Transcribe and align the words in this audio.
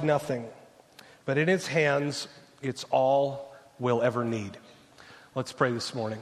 like 0.00 0.06
nothing, 0.06 0.48
but 1.26 1.36
in 1.36 1.50
its 1.50 1.66
hands, 1.66 2.26
it's 2.62 2.84
all 2.90 3.54
we'll 3.78 4.00
ever 4.00 4.24
need. 4.24 4.56
Let's 5.34 5.52
pray 5.52 5.72
this 5.72 5.94
morning. 5.94 6.18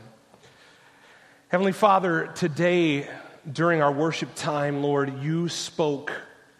Heavenly 1.46 1.70
Father, 1.70 2.26
today 2.34 3.08
during 3.50 3.80
our 3.80 3.92
worship 3.92 4.34
time, 4.34 4.82
Lord, 4.82 5.22
you 5.22 5.48
spoke 5.48 6.12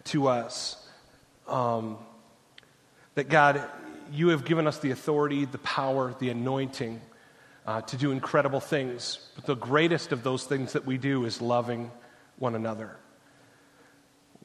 to 0.05 0.29
us. 0.29 0.77
Um, 1.49 1.99
that 3.17 3.29
God, 3.29 3.65
you 4.13 4.29
have 4.29 4.45
given 4.45 4.69
us 4.69 4.79
the 4.79 4.93
authority, 4.93 5.45
the 5.45 5.59
power, 5.59 6.15
the 6.21 6.31
anointing 6.31 7.01
uh, 7.67 7.81
to 7.81 7.97
do 7.97 8.13
incredible 8.13 8.61
things. 8.61 9.19
But 9.35 9.45
the 9.45 9.57
greatest 9.57 10.13
of 10.13 10.23
those 10.23 10.45
things 10.45 10.75
that 10.75 10.87
we 10.87 10.99
do 10.99 11.25
is 11.25 11.43
loving 11.43 11.91
one 12.37 12.55
another, 12.55 12.97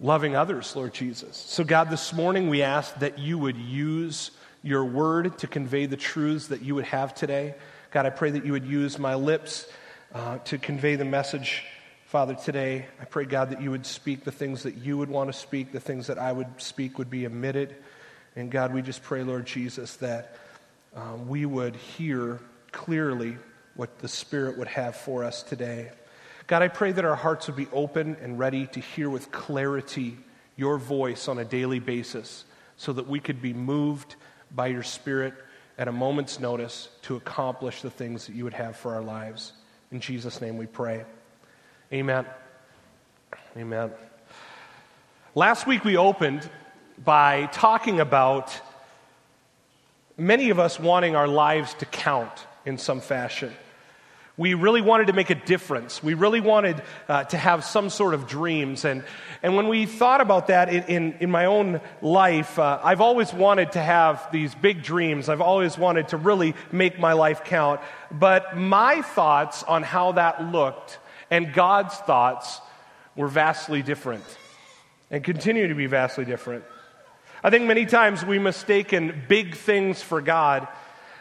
loving 0.03 0.35
others, 0.35 0.75
Lord 0.75 0.93
Jesus. 0.93 1.37
So, 1.37 1.63
God, 1.63 1.89
this 1.89 2.11
morning 2.11 2.49
we 2.49 2.61
ask 2.61 2.93
that 2.99 3.19
you 3.19 3.37
would 3.37 3.55
use 3.55 4.31
your 4.61 4.83
word 4.83 5.37
to 5.37 5.47
convey 5.47 5.85
the 5.85 5.95
truths 5.95 6.47
that 6.47 6.61
you 6.61 6.75
would 6.75 6.83
have 6.83 7.15
today. 7.15 7.55
God, 7.89 8.05
I 8.05 8.09
pray 8.09 8.29
that 8.31 8.45
you 8.45 8.51
would 8.51 8.65
use 8.65 8.99
my 8.99 9.15
lips 9.15 9.65
uh, 10.13 10.39
to 10.39 10.57
convey 10.57 10.97
the 10.97 11.05
message, 11.05 11.63
Father, 12.07 12.35
today. 12.35 12.85
I 12.99 13.05
pray, 13.05 13.23
God, 13.23 13.51
that 13.51 13.61
you 13.61 13.71
would 13.71 13.85
speak 13.85 14.25
the 14.25 14.31
things 14.31 14.63
that 14.63 14.75
you 14.75 14.97
would 14.97 15.09
want 15.09 15.31
to 15.31 15.33
speak, 15.33 15.71
the 15.71 15.79
things 15.79 16.07
that 16.07 16.19
I 16.19 16.33
would 16.33 16.49
speak 16.61 16.97
would 16.97 17.09
be 17.09 17.25
omitted. 17.25 17.73
And 18.35 18.51
God, 18.51 18.73
we 18.73 18.81
just 18.81 19.03
pray, 19.03 19.23
Lord 19.23 19.45
Jesus, 19.45 19.95
that 19.97 20.35
um, 20.93 21.29
we 21.29 21.45
would 21.45 21.77
hear 21.77 22.41
clearly 22.73 23.37
what 23.75 23.99
the 23.99 24.09
Spirit 24.09 24.57
would 24.57 24.67
have 24.67 24.97
for 24.97 25.23
us 25.23 25.43
today. 25.43 25.91
God, 26.47 26.61
I 26.61 26.67
pray 26.67 26.91
that 26.91 27.05
our 27.05 27.15
hearts 27.15 27.47
would 27.47 27.55
be 27.55 27.67
open 27.71 28.17
and 28.21 28.37
ready 28.37 28.67
to 28.67 28.79
hear 28.79 29.09
with 29.09 29.31
clarity 29.31 30.17
your 30.55 30.77
voice 30.77 31.27
on 31.27 31.39
a 31.39 31.45
daily 31.45 31.79
basis 31.79 32.43
so 32.75 32.93
that 32.93 33.07
we 33.07 33.19
could 33.19 33.41
be 33.41 33.53
moved 33.53 34.15
by 34.53 34.67
your 34.67 34.83
Spirit 34.83 35.33
at 35.77 35.87
a 35.87 35.91
moment's 35.91 36.39
notice 36.39 36.89
to 37.03 37.15
accomplish 37.15 37.81
the 37.81 37.89
things 37.89 38.27
that 38.27 38.35
you 38.35 38.43
would 38.43 38.53
have 38.53 38.75
for 38.75 38.93
our 38.93 39.01
lives. 39.01 39.53
In 39.91 39.99
Jesus' 39.99 40.41
name 40.41 40.57
we 40.57 40.65
pray. 40.65 41.05
Amen. 41.91 42.25
Amen. 43.57 43.91
Last 45.35 45.65
week 45.65 45.83
we 45.85 45.97
opened 45.97 46.47
by 47.03 47.47
talking 47.47 47.99
about 47.99 48.59
many 50.17 50.49
of 50.49 50.59
us 50.59 50.79
wanting 50.79 51.15
our 51.15 51.27
lives 51.27 51.73
to 51.75 51.85
count 51.85 52.45
in 52.65 52.77
some 52.77 53.01
fashion. 53.01 53.53
We 54.35 54.55
really 54.55 54.81
wanted 54.81 55.07
to 55.07 55.13
make 55.13 55.29
a 55.29 55.35
difference. 55.35 56.01
We 56.01 56.15
really 56.15 56.41
wanted 56.41 56.81
uh, 57.07 57.25
to 57.25 57.37
have 57.37 57.63
some 57.63 57.91
sort 57.91 58.15
of 58.15 58.27
dreams. 58.27 58.83
And, 58.83 59.03
and 59.43 59.55
when 59.55 59.67
we 59.67 59.85
thought 59.85 60.21
about 60.21 60.47
that 60.47 60.73
in, 60.73 60.83
in, 60.85 61.15
in 61.19 61.31
my 61.31 61.45
own 61.45 61.81
life, 62.01 62.57
uh, 62.57 62.79
I've 62.83 63.01
always 63.01 63.31
wanted 63.31 63.73
to 63.73 63.79
have 63.79 64.27
these 64.31 64.55
big 64.55 64.81
dreams. 64.81 65.29
I've 65.29 65.41
always 65.41 65.77
wanted 65.77 66.07
to 66.09 66.17
really 66.17 66.55
make 66.71 66.97
my 66.97 67.13
life 67.13 67.43
count. 67.43 67.79
But 68.11 68.57
my 68.57 69.03
thoughts 69.03 69.61
on 69.61 69.83
how 69.83 70.13
that 70.13 70.43
looked 70.43 70.97
and 71.29 71.53
God's 71.53 71.95
thoughts 71.95 72.59
were 73.15 73.27
vastly 73.27 73.83
different 73.83 74.23
and 75.11 75.23
continue 75.23 75.67
to 75.67 75.75
be 75.75 75.85
vastly 75.85 76.25
different. 76.25 76.63
I 77.43 77.51
think 77.51 77.65
many 77.65 77.85
times 77.85 78.25
we 78.25 78.39
mistaken 78.39 79.23
big 79.27 79.55
things 79.55 80.01
for 80.01 80.21
God 80.21 80.67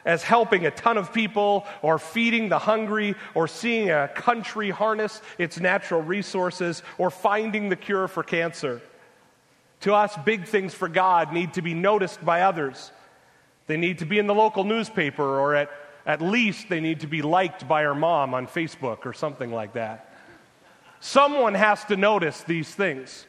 as 0.05 0.23
helping 0.23 0.67
a 0.67 0.71
ton 0.71 0.97
of 0.97 1.13
people 1.13 1.67
or 1.81 1.99
feeding 1.99 2.49
the 2.49 2.59
hungry 2.59 3.15
or 3.35 3.47
seeing 3.47 3.91
a 3.91 4.09
country 4.09 4.71
harness 4.71 5.23
its 5.39 5.61
natural 5.61 6.03
resources 6.03 6.83
or 6.99 7.11
finding 7.11 7.69
the 7.69 7.77
cure 7.77 8.09
for 8.09 8.23
cancer. 8.23 8.81
To 9.81 9.95
us, 9.95 10.17
big 10.25 10.47
things 10.47 10.75
for 10.75 10.89
God 10.89 11.33
need 11.33 11.55
to 11.55 11.63
be 11.63 11.75
noticed 11.75 12.25
by 12.25 12.43
others. 12.43 12.93
They 13.67 13.77
need 13.77 13.99
to 13.99 14.05
be 14.05 14.19
in 14.19 14.27
the 14.27 14.35
local 14.35 14.65
newspaper, 14.65 15.41
or 15.41 15.55
at, 15.55 15.71
at 16.07 16.21
least 16.21 16.69
they 16.69 16.81
need 16.81 17.01
to 17.01 17.07
be 17.07 17.23
liked 17.23 17.67
by 17.67 17.85
our 17.85 17.95
mom 17.95 18.35
on 18.35 18.47
Facebook 18.47 19.07
or 19.07 19.13
something 19.13 19.53
like 19.53 19.75
that. 19.75 20.09
Someone 21.01 21.55
has 21.55 21.85
to 21.87 21.97
notice 21.97 22.43
these 22.43 22.73
things 22.73 23.27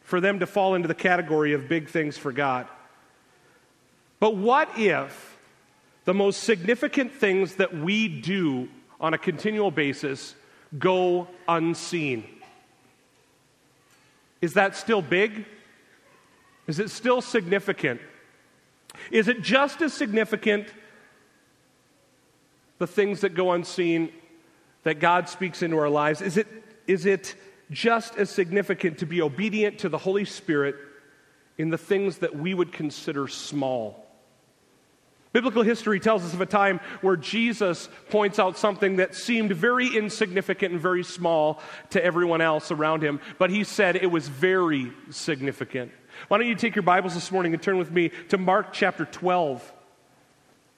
for 0.00 0.20
them 0.20 0.40
to 0.40 0.46
fall 0.46 0.74
into 0.74 0.88
the 0.88 0.94
category 0.94 1.52
of 1.52 1.68
big 1.68 1.88
things 1.88 2.18
for 2.18 2.32
God. 2.32 2.66
But 4.18 4.36
what 4.36 4.70
if 4.76 5.31
the 6.04 6.14
most 6.14 6.44
significant 6.44 7.12
things 7.12 7.56
that 7.56 7.74
we 7.76 8.08
do 8.08 8.68
on 9.00 9.14
a 9.14 9.18
continual 9.18 9.70
basis 9.70 10.34
go 10.78 11.28
unseen. 11.48 12.24
Is 14.40 14.54
that 14.54 14.74
still 14.76 15.02
big? 15.02 15.44
Is 16.66 16.78
it 16.78 16.90
still 16.90 17.20
significant? 17.20 18.00
Is 19.10 19.28
it 19.28 19.42
just 19.42 19.80
as 19.82 19.92
significant, 19.92 20.68
the 22.78 22.86
things 22.86 23.20
that 23.20 23.34
go 23.34 23.52
unseen 23.52 24.12
that 24.82 24.98
God 24.98 25.28
speaks 25.28 25.62
into 25.62 25.78
our 25.78 25.88
lives? 25.88 26.20
Is 26.20 26.36
it, 26.36 26.48
is 26.86 27.06
it 27.06 27.34
just 27.70 28.16
as 28.16 28.30
significant 28.30 28.98
to 28.98 29.06
be 29.06 29.22
obedient 29.22 29.78
to 29.80 29.88
the 29.88 29.98
Holy 29.98 30.24
Spirit 30.24 30.74
in 31.58 31.70
the 31.70 31.78
things 31.78 32.18
that 32.18 32.34
we 32.34 32.54
would 32.54 32.72
consider 32.72 33.28
small? 33.28 34.11
Biblical 35.32 35.62
history 35.62 35.98
tells 35.98 36.24
us 36.24 36.34
of 36.34 36.40
a 36.42 36.46
time 36.46 36.78
where 37.00 37.16
Jesus 37.16 37.88
points 38.10 38.38
out 38.38 38.58
something 38.58 38.96
that 38.96 39.14
seemed 39.14 39.52
very 39.52 39.96
insignificant 39.96 40.72
and 40.72 40.80
very 40.80 41.02
small 41.02 41.60
to 41.90 42.04
everyone 42.04 42.42
else 42.42 42.70
around 42.70 43.02
him, 43.02 43.20
but 43.38 43.48
he 43.48 43.64
said 43.64 43.96
it 43.96 44.10
was 44.10 44.28
very 44.28 44.92
significant. 45.10 45.90
Why 46.28 46.38
don't 46.38 46.48
you 46.48 46.54
take 46.54 46.76
your 46.76 46.82
Bibles 46.82 47.14
this 47.14 47.32
morning 47.32 47.54
and 47.54 47.62
turn 47.62 47.78
with 47.78 47.90
me 47.90 48.10
to 48.28 48.36
Mark 48.36 48.72
chapter 48.72 49.06
12? 49.06 49.72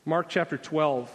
Mark 0.04 0.28
chapter 0.28 0.56
12. 0.56 1.10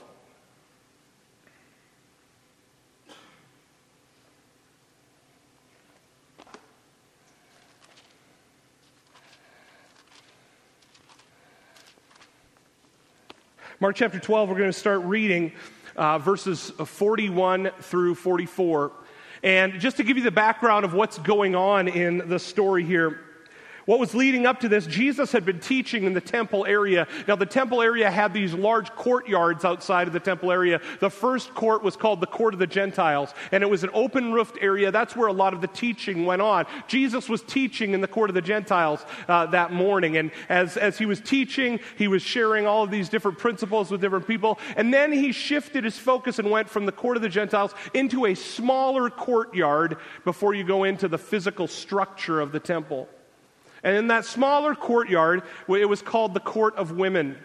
Mark 13.82 13.96
chapter 13.96 14.20
12, 14.20 14.50
we're 14.50 14.58
going 14.58 14.70
to 14.70 14.78
start 14.78 15.00
reading 15.04 15.54
uh, 15.96 16.20
verses 16.20 16.70
41 16.70 17.72
through 17.80 18.14
44. 18.14 18.92
And 19.42 19.80
just 19.80 19.96
to 19.98 20.04
give 20.04 20.18
you 20.18 20.24
the 20.24 20.32
background 20.32 20.84
of 20.84 20.94
what's 20.94 21.18
going 21.18 21.56
on 21.56 21.88
in 21.88 22.28
the 22.28 22.40
story 22.40 22.84
here, 22.84 23.22
what 23.90 24.00
was 24.00 24.14
leading 24.14 24.46
up 24.46 24.60
to 24.60 24.70
this, 24.70 24.86
Jesus 24.86 25.32
had 25.32 25.46
been 25.46 25.60
teaching 25.60 26.04
in 26.04 26.14
the 26.14 26.22
temple 26.22 26.64
area. 26.68 27.08
Now, 27.28 27.36
the 27.36 27.48
temple 27.48 27.82
area 27.82 28.12
had 28.12 28.36
these 28.36 28.54
large 28.54 28.92
courtyards 28.92 29.66
outside 29.66 30.06
of 30.06 30.14
the 30.14 30.20
temple 30.20 30.52
area. 30.52 30.80
The 31.00 31.10
first 31.10 31.56
court 31.56 31.82
was 31.82 31.98
called 31.98 32.22
the 32.22 32.28
Court 32.28 32.54
of 32.54 32.60
the 32.60 32.68
Gentiles, 32.68 33.34
and 33.52 33.64
it 33.64 33.66
was 33.68 33.84
an 33.84 33.90
open 33.96 34.32
roofed 34.32 34.60
area. 34.62 34.92
That's 34.92 35.16
where 35.16 35.28
a 35.28 35.34
lot 35.34 35.56
of 35.56 35.62
the 35.62 35.68
teaching 35.68 36.28
went 36.28 36.40
on. 36.40 36.68
Jesus 36.88 37.28
was 37.28 37.42
teaching 37.42 37.96
in 37.96 38.02
the 38.02 38.08
Court 38.08 38.30
of 38.30 38.36
the 38.36 38.44
Gentiles 38.44 39.04
uh, 39.28 39.48
that 39.48 39.74
morning, 39.74 40.18
and 40.18 40.30
as, 40.50 40.78
as 40.78 41.00
he 41.00 41.08
was 41.08 41.20
teaching, 41.20 41.80
he 41.98 42.08
was 42.08 42.22
sharing 42.22 42.68
all 42.68 42.84
of 42.84 42.92
these 42.92 43.10
different 43.10 43.40
principles 43.40 43.90
with 43.90 44.02
different 44.02 44.28
people. 44.28 44.60
And 44.78 44.94
then 44.94 45.12
he 45.12 45.32
shifted 45.32 45.84
his 45.84 45.98
focus 45.98 46.38
and 46.38 46.52
went 46.52 46.70
from 46.70 46.86
the 46.86 46.92
Court 46.92 47.18
of 47.18 47.24
the 47.24 47.30
Gentiles 47.30 47.74
into 47.96 48.28
a 48.28 48.36
smaller 48.36 49.10
courtyard 49.10 49.98
before 50.26 50.54
you 50.54 50.64
go 50.64 50.84
into 50.84 51.08
the 51.08 51.18
physical 51.18 51.66
structure 51.66 52.40
of 52.40 52.52
the 52.52 52.60
temple. 52.60 53.10
And 53.84 53.96
in 53.96 54.08
that 54.08 54.26
smaller 54.26 54.76
courtyard, 54.76 55.44
it 55.68 55.90
was 55.90 56.02
called 56.02 56.34
the 56.34 56.40
Court 56.40 56.76
of 56.76 56.92
Women. 56.92 57.38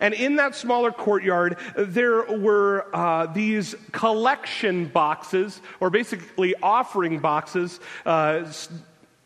And 0.00 0.14
in 0.14 0.36
that 0.36 0.54
smaller 0.54 0.90
courtyard, 0.90 1.58
there 1.76 2.22
were 2.24 2.86
uh, 2.94 3.26
these 3.26 3.74
collection 3.92 4.86
boxes, 4.86 5.60
or 5.80 5.90
basically 5.90 6.54
offering 6.62 7.18
boxes, 7.18 7.80
uh, 8.04 8.50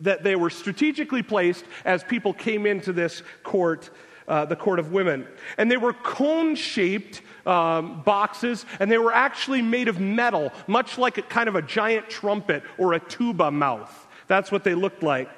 that 0.00 0.22
they 0.22 0.36
were 0.36 0.50
strategically 0.50 1.22
placed 1.22 1.64
as 1.84 2.02
people 2.02 2.32
came 2.32 2.66
into 2.66 2.92
this 2.92 3.22
court. 3.42 3.90
Uh, 4.28 4.44
the 4.44 4.54
court 4.54 4.78
of 4.78 4.92
women. 4.92 5.26
And 5.58 5.68
they 5.68 5.76
were 5.76 5.92
cone 5.92 6.54
shaped 6.54 7.20
um, 7.46 8.00
boxes, 8.02 8.64
and 8.78 8.88
they 8.88 8.98
were 8.98 9.12
actually 9.12 9.60
made 9.60 9.88
of 9.88 9.98
metal, 9.98 10.52
much 10.68 10.98
like 10.98 11.18
a 11.18 11.22
kind 11.22 11.48
of 11.48 11.56
a 11.56 11.62
giant 11.62 12.08
trumpet 12.08 12.62
or 12.78 12.92
a 12.92 13.00
tuba 13.00 13.50
mouth. 13.50 14.06
That's 14.28 14.52
what 14.52 14.62
they 14.62 14.74
looked 14.76 15.02
like. 15.02 15.28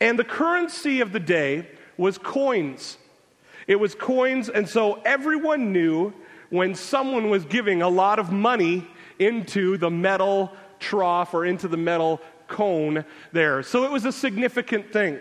And 0.00 0.18
the 0.18 0.24
currency 0.24 1.00
of 1.00 1.12
the 1.12 1.20
day 1.20 1.68
was 1.96 2.18
coins. 2.18 2.98
It 3.66 3.76
was 3.76 3.94
coins, 3.94 4.48
and 4.48 4.68
so 4.68 4.94
everyone 5.04 5.72
knew 5.72 6.12
when 6.50 6.74
someone 6.74 7.28
was 7.28 7.44
giving 7.44 7.82
a 7.82 7.88
lot 7.88 8.18
of 8.18 8.32
money 8.32 8.86
into 9.18 9.76
the 9.76 9.90
metal 9.90 10.52
trough 10.78 11.34
or 11.34 11.44
into 11.44 11.68
the 11.68 11.76
metal 11.76 12.20
cone 12.46 13.04
there. 13.32 13.62
So 13.62 13.84
it 13.84 13.90
was 13.90 14.04
a 14.04 14.12
significant 14.12 14.92
thing. 14.92 15.18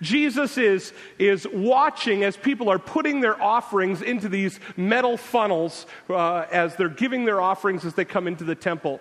Jesus 0.00 0.58
is, 0.58 0.92
is 1.18 1.46
watching 1.52 2.24
as 2.24 2.36
people 2.36 2.68
are 2.68 2.78
putting 2.78 3.20
their 3.20 3.40
offerings 3.40 4.02
into 4.02 4.28
these 4.28 4.60
metal 4.76 5.16
funnels 5.16 5.86
uh, 6.08 6.46
as 6.50 6.76
they're 6.76 6.88
giving 6.88 7.24
their 7.24 7.40
offerings 7.40 7.84
as 7.84 7.94
they 7.94 8.04
come 8.04 8.26
into 8.26 8.44
the 8.44 8.54
temple. 8.54 9.00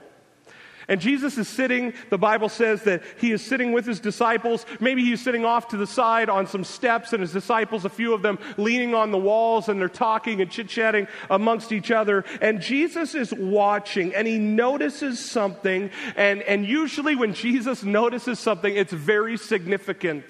And 0.88 1.02
Jesus 1.02 1.38
is 1.38 1.48
sitting, 1.48 1.94
the 2.10 2.18
Bible 2.18 2.48
says 2.48 2.84
that 2.84 3.02
he 3.20 3.32
is 3.32 3.44
sitting 3.44 3.72
with 3.72 3.86
his 3.86 4.00
disciples. 4.00 4.66
Maybe 4.80 5.04
he's 5.04 5.22
sitting 5.22 5.44
off 5.44 5.70
to 5.70 5.78
the 5.78 5.88
side 5.88 6.30
on 6.30 6.46
some 6.46 6.64
steps, 6.64 7.12
and 7.12 7.22
his 7.22 7.34
disciples, 7.34 7.86
a 7.86 7.90
few 7.90 8.14
of 8.14 8.22
them, 8.22 8.38
leaning 8.58 8.94
on 8.94 9.12
the 9.12 9.18
walls, 9.18 9.68
and 9.68 9.80
they're 9.80 9.90
talking 9.90 10.42
and 10.42 10.52
chit 10.52 10.70
chatting 10.70 11.08
amongst 11.30 11.72
each 11.72 11.90
other. 11.90 12.24
And 12.40 12.62
Jesus 12.62 13.16
is 13.16 13.34
watching, 13.34 14.14
and 14.14 14.28
he 14.28 14.38
notices 14.38 15.20
something. 15.20 15.90
And, 16.16 16.42
and 16.44 16.66
usually, 16.66 17.16
when 17.16 17.34
Jesus 17.34 17.84
notices 17.84 18.40
something, 18.40 18.76
it's 18.76 18.94
very 18.94 19.38
significant. 19.38 20.26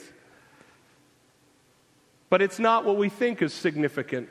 But 2.29 2.41
it's 2.41 2.59
not 2.59 2.85
what 2.85 2.97
we 2.97 3.09
think 3.09 3.41
is 3.41 3.53
significant. 3.53 4.29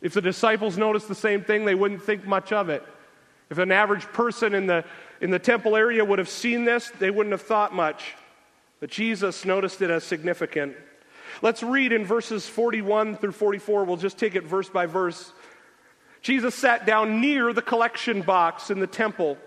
If 0.00 0.14
the 0.14 0.20
disciples 0.20 0.76
noticed 0.76 1.06
the 1.06 1.14
same 1.14 1.44
thing, 1.44 1.64
they 1.64 1.76
wouldn't 1.76 2.02
think 2.02 2.26
much 2.26 2.52
of 2.52 2.68
it. 2.68 2.82
If 3.50 3.58
an 3.58 3.70
average 3.70 4.04
person 4.12 4.54
in 4.54 4.66
the, 4.66 4.84
in 5.22 5.30
the 5.30 5.38
temple 5.38 5.76
area 5.76 6.04
would 6.04 6.18
have 6.18 6.28
seen 6.28 6.64
this, 6.64 6.90
they 6.98 7.08
wouldn't 7.08 7.30
have 7.30 7.42
thought 7.42 7.72
much. 7.72 8.16
But 8.80 8.90
Jesus 8.90 9.44
noticed 9.44 9.80
it 9.80 9.88
as 9.88 10.02
significant. 10.02 10.74
Let's 11.42 11.62
read 11.62 11.92
in 11.92 12.04
verses 12.04 12.48
41 12.48 13.18
through 13.18 13.30
44. 13.30 13.84
We'll 13.84 13.96
just 13.96 14.18
take 14.18 14.34
it 14.34 14.42
verse 14.42 14.68
by 14.68 14.86
verse. 14.86 15.32
Jesus 16.22 16.56
sat 16.56 16.86
down 16.86 17.20
near 17.20 17.52
the 17.52 17.62
collection 17.62 18.22
box 18.22 18.68
in 18.68 18.80
the 18.80 18.86
temple 18.88 19.38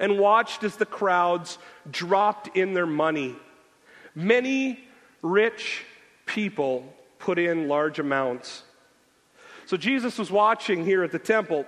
and 0.00 0.18
watched 0.18 0.64
as 0.64 0.74
the 0.74 0.84
crowds 0.84 1.58
dropped 1.88 2.56
in 2.56 2.74
their 2.74 2.84
money. 2.84 3.36
Many 4.16 4.80
rich 5.22 5.84
people 6.26 6.92
put 7.20 7.38
in 7.38 7.68
large 7.68 8.00
amounts. 8.00 8.64
So 9.66 9.76
Jesus 9.76 10.18
was 10.18 10.32
watching 10.32 10.84
here 10.84 11.04
at 11.04 11.12
the 11.12 11.20
temple 11.20 11.66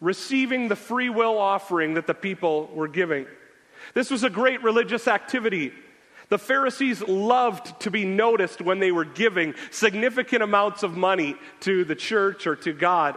receiving 0.00 0.68
the 0.68 0.76
free 0.76 1.08
will 1.08 1.38
offering 1.38 1.94
that 1.94 2.06
the 2.06 2.14
people 2.14 2.68
were 2.74 2.88
giving. 2.88 3.26
This 3.94 4.10
was 4.10 4.24
a 4.24 4.30
great 4.30 4.62
religious 4.62 5.08
activity. 5.08 5.72
The 6.28 6.38
Pharisees 6.38 7.02
loved 7.02 7.80
to 7.80 7.90
be 7.90 8.04
noticed 8.04 8.60
when 8.60 8.80
they 8.80 8.90
were 8.90 9.04
giving 9.04 9.54
significant 9.70 10.42
amounts 10.42 10.82
of 10.82 10.96
money 10.96 11.36
to 11.60 11.84
the 11.84 11.94
church 11.94 12.46
or 12.46 12.56
to 12.56 12.72
God. 12.72 13.16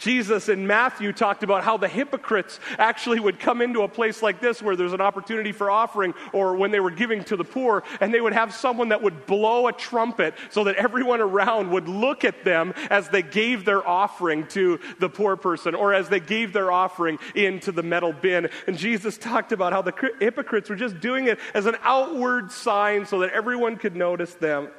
Jesus 0.00 0.48
in 0.48 0.66
Matthew 0.66 1.12
talked 1.12 1.42
about 1.42 1.62
how 1.62 1.76
the 1.76 1.86
hypocrites 1.86 2.58
actually 2.78 3.20
would 3.20 3.38
come 3.38 3.60
into 3.60 3.82
a 3.82 3.88
place 3.88 4.22
like 4.22 4.40
this 4.40 4.62
where 4.62 4.74
there's 4.74 4.94
an 4.94 5.02
opportunity 5.02 5.52
for 5.52 5.70
offering 5.70 6.14
or 6.32 6.56
when 6.56 6.70
they 6.70 6.80
were 6.80 6.90
giving 6.90 7.22
to 7.24 7.36
the 7.36 7.44
poor, 7.44 7.84
and 8.00 8.12
they 8.12 8.20
would 8.20 8.32
have 8.32 8.54
someone 8.54 8.88
that 8.88 9.02
would 9.02 9.26
blow 9.26 9.68
a 9.68 9.72
trumpet 9.74 10.34
so 10.48 10.64
that 10.64 10.76
everyone 10.76 11.20
around 11.20 11.70
would 11.70 11.86
look 11.86 12.24
at 12.24 12.44
them 12.44 12.72
as 12.88 13.10
they 13.10 13.20
gave 13.20 13.66
their 13.66 13.86
offering 13.86 14.46
to 14.48 14.80
the 14.98 15.08
poor 15.10 15.36
person 15.36 15.74
or 15.74 15.92
as 15.92 16.08
they 16.08 16.20
gave 16.20 16.54
their 16.54 16.72
offering 16.72 17.18
into 17.34 17.70
the 17.70 17.82
metal 17.82 18.14
bin. 18.14 18.48
And 18.66 18.78
Jesus 18.78 19.18
talked 19.18 19.52
about 19.52 19.74
how 19.74 19.82
the 19.82 19.92
hypocrites 20.18 20.70
were 20.70 20.76
just 20.76 20.98
doing 21.00 21.26
it 21.26 21.38
as 21.52 21.66
an 21.66 21.76
outward 21.82 22.50
sign 22.52 23.04
so 23.04 23.18
that 23.18 23.34
everyone 23.34 23.76
could 23.76 23.94
notice 23.94 24.32
them 24.32 24.70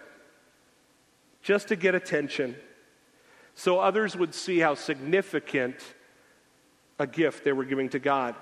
just 1.44 1.68
to 1.68 1.76
get 1.76 1.94
attention 1.94 2.56
so 3.56 3.80
others 3.80 4.16
would 4.16 4.34
see 4.34 4.60
how 4.60 4.76
significant 4.76 5.76
a 7.00 7.08
gift 7.08 7.44
they 7.44 7.52
were 7.52 7.66
giving 7.66 7.90
to 7.90 8.00
God. 8.00 8.36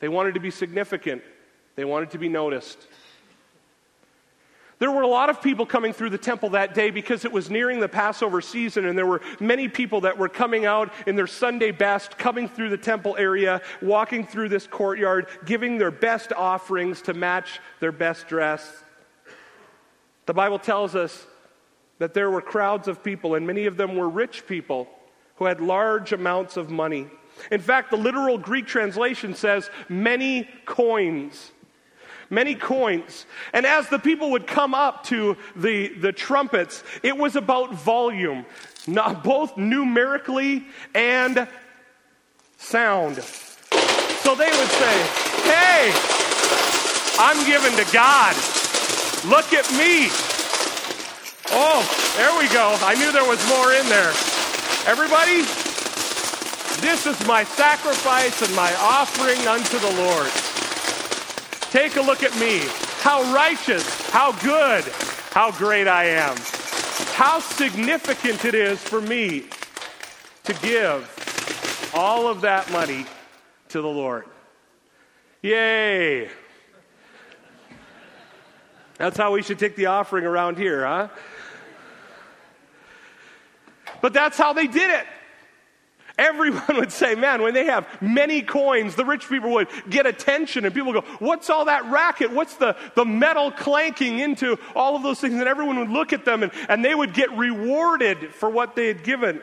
They 0.00 0.08
wanted 0.08 0.34
to 0.34 0.40
be 0.40 0.50
significant, 0.50 1.22
they 1.76 1.84
wanted 1.84 2.10
to 2.10 2.18
be 2.18 2.28
noticed. 2.28 2.86
There 4.80 4.90
were 4.90 5.02
a 5.02 5.06
lot 5.06 5.28
of 5.28 5.42
people 5.42 5.66
coming 5.66 5.92
through 5.92 6.08
the 6.08 6.18
temple 6.18 6.50
that 6.50 6.72
day 6.72 6.90
because 6.90 7.26
it 7.26 7.32
was 7.32 7.50
nearing 7.50 7.80
the 7.80 7.88
Passover 7.88 8.40
season, 8.40 8.86
and 8.86 8.96
there 8.96 9.06
were 9.06 9.20
many 9.38 9.68
people 9.68 10.00
that 10.02 10.16
were 10.16 10.28
coming 10.28 10.64
out 10.64 10.90
in 11.06 11.16
their 11.16 11.26
Sunday 11.26 11.70
best, 11.70 12.16
coming 12.16 12.48
through 12.48 12.70
the 12.70 12.78
temple 12.78 13.14
area, 13.18 13.60
walking 13.82 14.26
through 14.26 14.48
this 14.48 14.66
courtyard, 14.66 15.26
giving 15.44 15.76
their 15.76 15.90
best 15.90 16.32
offerings 16.32 17.02
to 17.02 17.12
match 17.12 17.60
their 17.80 17.92
best 17.92 18.26
dress. 18.26 18.82
The 20.24 20.32
Bible 20.32 20.58
tells 20.58 20.94
us 20.94 21.26
that 22.00 22.14
there 22.14 22.30
were 22.30 22.40
crowds 22.40 22.88
of 22.88 23.04
people, 23.04 23.34
and 23.34 23.46
many 23.46 23.66
of 23.66 23.76
them 23.76 23.94
were 23.94 24.08
rich 24.08 24.46
people 24.46 24.88
who 25.36 25.44
had 25.44 25.60
large 25.60 26.12
amounts 26.12 26.56
of 26.56 26.70
money. 26.70 27.06
In 27.50 27.60
fact, 27.60 27.90
the 27.90 27.96
literal 27.96 28.38
Greek 28.38 28.66
translation 28.66 29.34
says 29.34 29.70
many 29.88 30.48
coins. 30.64 31.52
Many 32.30 32.54
coins. 32.54 33.26
And 33.52 33.66
as 33.66 33.88
the 33.88 33.98
people 33.98 34.30
would 34.30 34.46
come 34.46 34.74
up 34.74 35.04
to 35.04 35.36
the, 35.54 35.88
the 35.88 36.12
trumpets, 36.12 36.82
it 37.02 37.16
was 37.16 37.36
about 37.36 37.74
volume, 37.74 38.46
not 38.86 39.22
both 39.22 39.58
numerically 39.58 40.64
and 40.94 41.46
sound. 42.56 43.16
So 43.22 44.34
they 44.34 44.50
would 44.50 44.68
say, 44.68 45.02
Hey, 45.42 45.92
I'm 47.18 47.44
giving 47.44 47.76
to 47.84 47.92
God. 47.92 48.34
Look 49.26 49.52
at 49.52 49.70
me. 49.72 50.39
Oh, 51.52 51.82
there 52.16 52.38
we 52.38 52.52
go. 52.52 52.76
I 52.80 52.94
knew 52.94 53.12
there 53.12 53.28
was 53.28 53.44
more 53.48 53.72
in 53.72 53.88
there. 53.88 54.12
Everybody, 54.86 55.42
this 56.80 57.06
is 57.06 57.26
my 57.26 57.44
sacrifice 57.44 58.40
and 58.42 58.54
my 58.54 58.72
offering 58.80 59.46
unto 59.46 59.78
the 59.78 59.90
Lord. 60.02 60.30
Take 61.70 61.96
a 61.96 62.00
look 62.00 62.22
at 62.22 62.38
me. 62.38 62.62
How 63.00 63.22
righteous, 63.34 64.10
how 64.10 64.32
good, 64.40 64.84
how 65.30 65.50
great 65.52 65.88
I 65.88 66.04
am. 66.04 66.36
How 67.14 67.40
significant 67.40 68.44
it 68.44 68.54
is 68.54 68.78
for 68.80 69.00
me 69.00 69.46
to 70.44 70.52
give 70.54 71.90
all 71.94 72.28
of 72.28 72.40
that 72.42 72.70
money 72.70 73.06
to 73.68 73.80
the 73.80 73.88
Lord. 73.88 74.24
Yay. 75.42 76.28
That's 78.98 79.16
how 79.16 79.32
we 79.32 79.42
should 79.42 79.58
take 79.58 79.76
the 79.76 79.86
offering 79.86 80.26
around 80.26 80.58
here, 80.58 80.86
huh? 80.86 81.08
But 84.00 84.12
that's 84.12 84.38
how 84.38 84.52
they 84.52 84.66
did 84.66 84.90
it. 84.90 85.06
Everyone 86.18 86.62
would 86.76 86.92
say, 86.92 87.14
man, 87.14 87.42
when 87.42 87.54
they 87.54 87.64
have 87.64 87.86
many 88.02 88.42
coins, 88.42 88.94
the 88.94 89.04
rich 89.04 89.28
people 89.28 89.52
would 89.52 89.68
get 89.88 90.06
attention 90.06 90.64
and 90.64 90.74
people 90.74 90.92
would 90.92 91.04
go, 91.04 91.10
what's 91.18 91.48
all 91.48 91.64
that 91.64 91.86
racket? 91.86 92.30
What's 92.30 92.54
the, 92.56 92.76
the 92.94 93.04
metal 93.04 93.50
clanking 93.50 94.18
into 94.18 94.58
all 94.76 94.96
of 94.96 95.02
those 95.02 95.20
things? 95.20 95.34
And 95.34 95.44
everyone 95.44 95.78
would 95.78 95.90
look 95.90 96.12
at 96.12 96.24
them 96.24 96.42
and, 96.42 96.52
and 96.68 96.84
they 96.84 96.94
would 96.94 97.14
get 97.14 97.36
rewarded 97.36 98.34
for 98.34 98.50
what 98.50 98.76
they 98.76 98.88
had 98.88 99.02
given. 99.02 99.40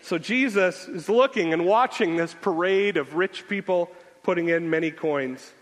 So 0.00 0.18
Jesus 0.18 0.88
is 0.88 1.08
looking 1.08 1.52
and 1.52 1.64
watching 1.64 2.16
this 2.16 2.34
parade 2.40 2.96
of 2.96 3.14
rich 3.14 3.46
people 3.48 3.90
putting 4.22 4.48
in 4.48 4.70
many 4.70 4.90
coins. 4.90 5.52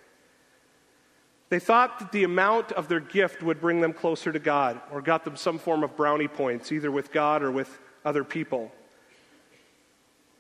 They 1.49 1.59
thought 1.61 2.01
that 2.01 2.13
the 2.13 2.25
amount 2.25 2.73
of 2.73 2.89
their 2.89 3.01
gift 3.01 3.43
would 3.43 3.61
bring 3.61 3.81
them 3.81 3.93
closer 3.93 4.33
to 4.33 4.39
God 4.39 4.81
or 4.91 5.01
got 5.01 5.25
them 5.25 5.37
some 5.37 5.59
form 5.59 5.85
of 5.85 5.97
brownie 5.97 6.29
points, 6.29 6.73
either 6.73 6.91
with 6.91 7.13
God 7.13 7.43
or 7.43 7.53
with 7.53 7.79
other 8.05 8.25
people. 8.25 8.73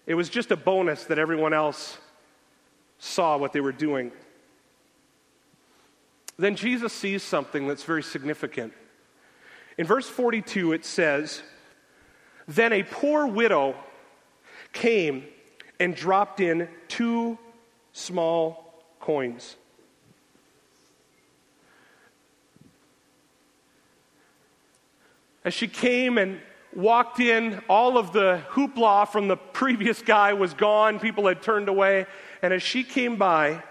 It 0.07 0.15
was 0.15 0.29
just 0.29 0.51
a 0.51 0.57
bonus 0.57 1.05
that 1.05 1.19
everyone 1.19 1.53
else 1.53 1.99
saw 2.99 3.37
what 3.37 3.53
they 3.53 3.61
were 3.61 3.73
doing. 3.73 4.11
Then 6.39 6.57
Jesus 6.57 6.93
sees 6.93 7.23
something 7.23 7.67
that's 7.67 7.85
very 7.85 8.03
significant. 8.03 8.73
In 9.79 9.87
verse 9.87 10.09
42, 10.09 10.73
it 10.73 10.85
says, 10.85 11.43
Then 12.49 12.73
a 12.73 12.83
poor 12.83 13.27
widow 13.27 13.75
came 14.73 15.25
and 15.79 15.95
dropped 15.95 16.41
in 16.41 16.69
two 16.89 17.39
small 17.93 18.85
coins. 19.01 19.57
As 25.47 25.55
she 25.55 25.69
came 25.69 26.19
and 26.19 26.41
walked 26.75 27.21
in, 27.21 27.63
all 27.69 27.99
of 27.99 28.13
the 28.13 28.43
hoopla 28.51 29.07
from 29.07 29.29
the 29.29 29.37
previous 29.37 30.03
guy 30.03 30.33
was 30.33 30.53
gone. 30.55 30.99
People 30.99 31.29
had 31.29 31.41
turned 31.41 31.69
away. 31.69 32.07
And 32.43 32.53
as 32.53 32.65
she 32.65 32.83
came 32.83 33.15
by, 33.15 33.63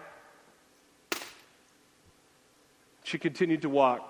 she 3.04 3.18
continued 3.18 3.64
to 3.64 3.70
walk. 3.70 4.10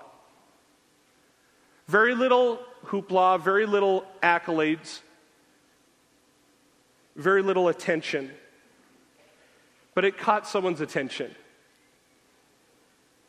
Very 1.88 2.14
little 2.14 2.60
hoopla, 2.84 3.40
very 3.40 3.66
little 3.66 4.06
accolades, 4.22 5.00
very 7.16 7.42
little 7.42 7.66
attention. 7.66 8.30
But 9.92 10.04
it 10.04 10.16
caught 10.18 10.46
someone's 10.46 10.80
attention 10.80 11.34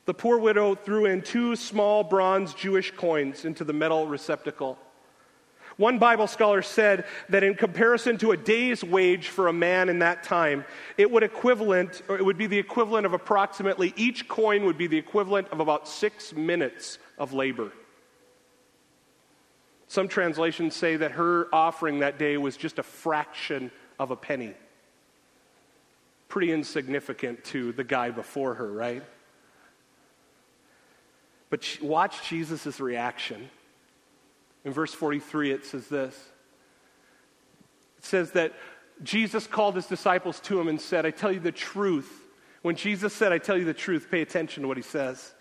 the 0.07 0.13
poor 0.13 0.39
widow 0.39 0.73
threw 0.73 1.05
in 1.05 1.21
two 1.21 1.55
small 1.57 2.01
bronze 2.01 2.53
Jewish 2.53 2.91
coins 2.91 3.43
into 3.43 3.65
the 3.65 3.73
metal 3.73 4.07
receptacle. 4.07 4.79
One 5.75 5.99
Bible 5.99 6.27
scholar 6.27 6.61
said 6.61 7.05
that 7.29 7.43
in 7.43 7.53
comparison 7.53 8.17
to 8.19 8.31
a 8.31 8.37
day's 8.37 8.83
wage 8.83 9.27
for 9.27 9.49
a 9.49 9.53
man 9.53 9.89
in 9.89 9.99
that 9.99 10.23
time, 10.23 10.63
it 10.97 11.11
would 11.11 11.23
equivalent 11.23 12.01
or 12.07 12.17
it 12.17 12.23
would 12.23 12.37
be 12.37 12.47
the 12.47 12.57
equivalent 12.57 13.05
of 13.05 13.13
approximately 13.13 13.93
each 13.97 14.29
coin 14.29 14.63
would 14.63 14.77
be 14.77 14.87
the 14.87 14.97
equivalent 14.97 15.49
of 15.49 15.59
about 15.59 15.87
6 15.87 16.33
minutes 16.33 16.99
of 17.17 17.33
labor. 17.33 17.73
Some 19.89 20.07
translations 20.07 20.73
say 20.73 20.95
that 20.95 21.11
her 21.11 21.47
offering 21.53 21.99
that 21.99 22.17
day 22.17 22.37
was 22.37 22.55
just 22.55 22.79
a 22.79 22.83
fraction 22.83 23.71
of 23.99 24.09
a 24.11 24.15
penny. 24.15 24.55
pretty 26.29 26.51
insignificant 26.51 27.43
to 27.45 27.71
the 27.73 27.83
guy 27.83 28.11
before 28.11 28.55
her, 28.55 28.71
right? 28.71 29.03
But 31.49 31.77
watch 31.81 32.27
Jesus' 32.27 32.79
reaction. 32.79 33.49
In 34.65 34.73
verse 34.73 34.93
43, 34.93 35.51
it 35.51 35.65
says 35.65 35.87
this 35.87 36.13
It 37.97 38.05
says 38.05 38.31
that 38.31 38.53
Jesus 39.03 39.47
called 39.47 39.75
his 39.75 39.85
disciples 39.85 40.39
to 40.41 40.59
him 40.59 40.67
and 40.67 40.79
said, 40.79 41.05
I 41.05 41.11
tell 41.11 41.31
you 41.31 41.39
the 41.39 41.51
truth. 41.51 42.25
When 42.63 42.75
Jesus 42.75 43.13
said, 43.13 43.31
I 43.31 43.37
tell 43.37 43.57
you 43.57 43.65
the 43.65 43.73
truth, 43.73 44.07
pay 44.09 44.21
attention 44.21 44.63
to 44.63 44.67
what 44.67 44.77
he 44.77 44.83
says. 44.83 45.33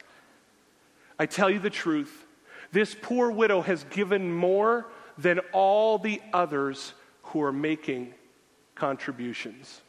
I 1.18 1.26
tell 1.26 1.50
you 1.50 1.58
the 1.58 1.70
truth. 1.70 2.24
This 2.72 2.94
poor 3.00 3.30
widow 3.30 3.62
has 3.62 3.84
given 3.84 4.32
more 4.32 4.86
than 5.16 5.40
all 5.52 5.98
the 5.98 6.20
others 6.32 6.92
who 7.22 7.42
are 7.42 7.52
making 7.52 8.14
contributions. 8.74 9.80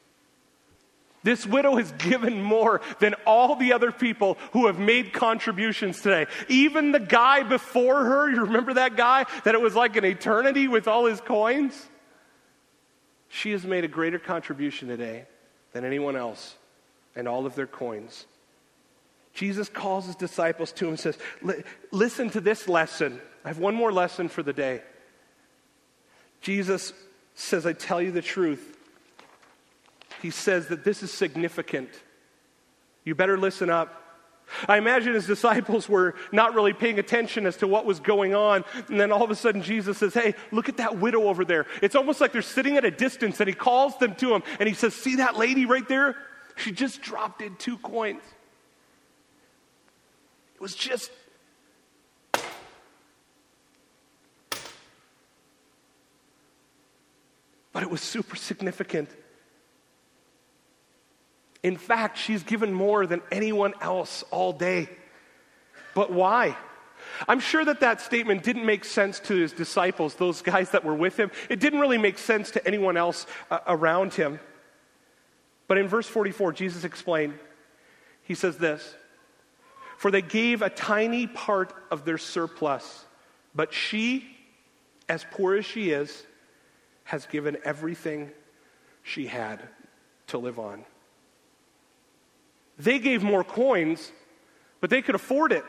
This 1.23 1.45
widow 1.45 1.75
has 1.75 1.91
given 1.93 2.41
more 2.41 2.81
than 2.99 3.15
all 3.25 3.55
the 3.55 3.73
other 3.73 3.91
people 3.91 4.37
who 4.53 4.67
have 4.67 4.79
made 4.79 5.13
contributions 5.13 6.01
today. 6.01 6.27
Even 6.47 6.91
the 6.91 6.99
guy 6.99 7.43
before 7.43 8.03
her, 8.03 8.29
you 8.29 8.41
remember 8.41 8.75
that 8.75 8.95
guy? 8.95 9.25
That 9.43 9.55
it 9.55 9.61
was 9.61 9.75
like 9.75 9.95
an 9.95 10.05
eternity 10.05 10.67
with 10.67 10.87
all 10.87 11.05
his 11.05 11.19
coins? 11.19 11.87
She 13.29 13.51
has 13.51 13.65
made 13.65 13.83
a 13.83 13.89
greater 13.89 14.19
contribution 14.19 14.87
today 14.87 15.25
than 15.73 15.83
anyone 15.83 16.15
else 16.15 16.55
and 17.15 17.27
all 17.27 17.45
of 17.45 17.55
their 17.55 17.67
coins. 17.67 18.25
Jesus 19.33 19.69
calls 19.69 20.05
his 20.05 20.15
disciples 20.15 20.71
to 20.73 20.85
him 20.85 20.91
and 20.91 20.99
says, 20.99 21.17
Listen 21.91 22.29
to 22.31 22.39
this 22.39 22.67
lesson. 22.67 23.19
I 23.43 23.49
have 23.49 23.59
one 23.59 23.75
more 23.75 23.91
lesson 23.91 24.29
for 24.29 24.43
the 24.43 24.53
day. 24.53 24.81
Jesus 26.41 26.93
says, 27.35 27.65
I 27.65 27.73
tell 27.73 28.01
you 28.01 28.11
the 28.11 28.21
truth. 28.21 28.76
He 30.21 30.29
says 30.29 30.67
that 30.67 30.83
this 30.83 31.03
is 31.03 31.11
significant. 31.11 31.89
You 33.03 33.15
better 33.15 33.37
listen 33.37 33.69
up. 33.69 34.03
I 34.67 34.77
imagine 34.77 35.13
his 35.13 35.27
disciples 35.27 35.89
were 35.89 36.15
not 36.31 36.53
really 36.53 36.73
paying 36.73 36.99
attention 36.99 37.45
as 37.45 37.57
to 37.57 37.67
what 37.67 37.85
was 37.85 37.99
going 37.99 38.33
on. 38.33 38.63
And 38.87 38.99
then 38.99 39.11
all 39.11 39.23
of 39.23 39.29
a 39.29 39.35
sudden, 39.35 39.61
Jesus 39.61 39.97
says, 39.97 40.13
Hey, 40.13 40.35
look 40.51 40.69
at 40.69 40.77
that 40.77 40.97
widow 40.97 41.23
over 41.23 41.43
there. 41.43 41.65
It's 41.81 41.95
almost 41.95 42.21
like 42.21 42.31
they're 42.31 42.41
sitting 42.41 42.77
at 42.77 42.85
a 42.85 42.91
distance, 42.91 43.39
and 43.39 43.47
he 43.47 43.53
calls 43.53 43.97
them 43.97 44.15
to 44.15 44.33
him, 44.33 44.43
and 44.59 44.67
he 44.67 44.75
says, 44.75 44.93
See 44.93 45.17
that 45.17 45.37
lady 45.37 45.65
right 45.65 45.87
there? 45.87 46.15
She 46.55 46.71
just 46.71 47.01
dropped 47.01 47.41
in 47.41 47.55
two 47.55 47.77
coins. 47.77 48.23
It 50.55 50.61
was 50.61 50.73
just. 50.73 51.11
But 57.73 57.83
it 57.83 57.91
was 57.91 58.01
super 58.01 58.35
significant. 58.35 59.09
In 61.67 61.75
fact, 61.75 62.17
she's 62.17 62.43
given 62.43 62.71
more 62.71 63.05
than 63.05 63.21
anyone 63.29 63.73
else 63.81 64.23
all 64.31 64.53
day. 64.53 64.87
But 65.93 66.13
why? 66.13 66.55
I'm 67.27 67.41
sure 67.41 67.65
that 67.65 67.81
that 67.81 67.99
statement 67.99 68.43
didn't 68.43 68.65
make 68.65 68.85
sense 68.85 69.19
to 69.21 69.35
his 69.35 69.51
disciples, 69.51 70.15
those 70.15 70.41
guys 70.41 70.69
that 70.69 70.85
were 70.85 70.95
with 70.95 71.17
him. 71.17 71.29
It 71.49 71.59
didn't 71.59 71.81
really 71.81 71.97
make 71.97 72.19
sense 72.19 72.51
to 72.51 72.65
anyone 72.65 72.95
else 72.95 73.25
uh, 73.51 73.59
around 73.67 74.13
him. 74.13 74.39
But 75.67 75.77
in 75.77 75.89
verse 75.89 76.07
44, 76.07 76.53
Jesus 76.53 76.85
explained, 76.85 77.33
he 78.23 78.33
says 78.33 78.57
this 78.57 78.95
For 79.97 80.09
they 80.09 80.21
gave 80.21 80.61
a 80.61 80.69
tiny 80.69 81.27
part 81.27 81.73
of 81.91 82.05
their 82.05 82.17
surplus, 82.17 83.03
but 83.53 83.73
she, 83.73 84.25
as 85.09 85.25
poor 85.31 85.57
as 85.57 85.65
she 85.65 85.89
is, 85.89 86.25
has 87.03 87.25
given 87.25 87.57
everything 87.65 88.31
she 89.03 89.27
had 89.27 89.67
to 90.27 90.37
live 90.37 90.59
on. 90.59 90.85
They 92.77 92.99
gave 92.99 93.23
more 93.23 93.43
coins, 93.43 94.11
but 94.81 94.89
they 94.89 95.01
could 95.01 95.15
afford 95.15 95.51
it. 95.51 95.65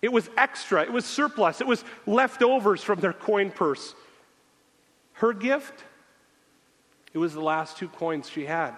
It 0.00 0.12
was 0.12 0.30
extra, 0.36 0.82
it 0.82 0.92
was 0.92 1.04
surplus, 1.04 1.60
it 1.60 1.66
was 1.66 1.84
leftovers 2.06 2.82
from 2.82 3.00
their 3.00 3.12
coin 3.12 3.50
purse. 3.50 3.94
Her 5.14 5.32
gift, 5.32 5.84
it 7.12 7.18
was 7.18 7.34
the 7.34 7.40
last 7.40 7.76
two 7.78 7.88
coins 7.88 8.28
she 8.28 8.46
had. 8.46 8.74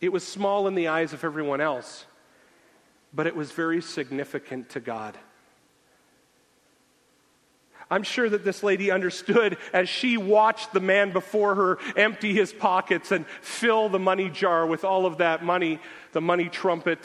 It 0.00 0.12
was 0.12 0.26
small 0.26 0.68
in 0.68 0.74
the 0.74 0.88
eyes 0.88 1.12
of 1.12 1.24
everyone 1.24 1.60
else, 1.60 2.06
but 3.12 3.26
it 3.26 3.34
was 3.34 3.50
very 3.50 3.82
significant 3.82 4.70
to 4.70 4.80
God. 4.80 5.18
I'm 7.90 8.04
sure 8.04 8.28
that 8.28 8.44
this 8.44 8.62
lady 8.62 8.90
understood 8.92 9.58
as 9.72 9.88
she 9.88 10.16
watched 10.16 10.72
the 10.72 10.80
man 10.80 11.12
before 11.12 11.56
her 11.56 11.78
empty 11.96 12.32
his 12.32 12.52
pockets 12.52 13.10
and 13.10 13.26
fill 13.42 13.88
the 13.88 13.98
money 13.98 14.30
jar 14.30 14.64
with 14.64 14.84
all 14.84 15.06
of 15.06 15.18
that 15.18 15.44
money, 15.44 15.80
the 16.12 16.20
money 16.20 16.48
trumpet. 16.48 16.98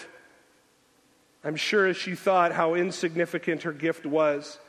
I'm 1.44 1.56
sure 1.56 1.88
as 1.88 1.98
she 1.98 2.14
thought 2.14 2.52
how 2.52 2.76
insignificant 2.76 3.64
her 3.64 3.74
gift 3.74 4.06
was. 4.06 4.60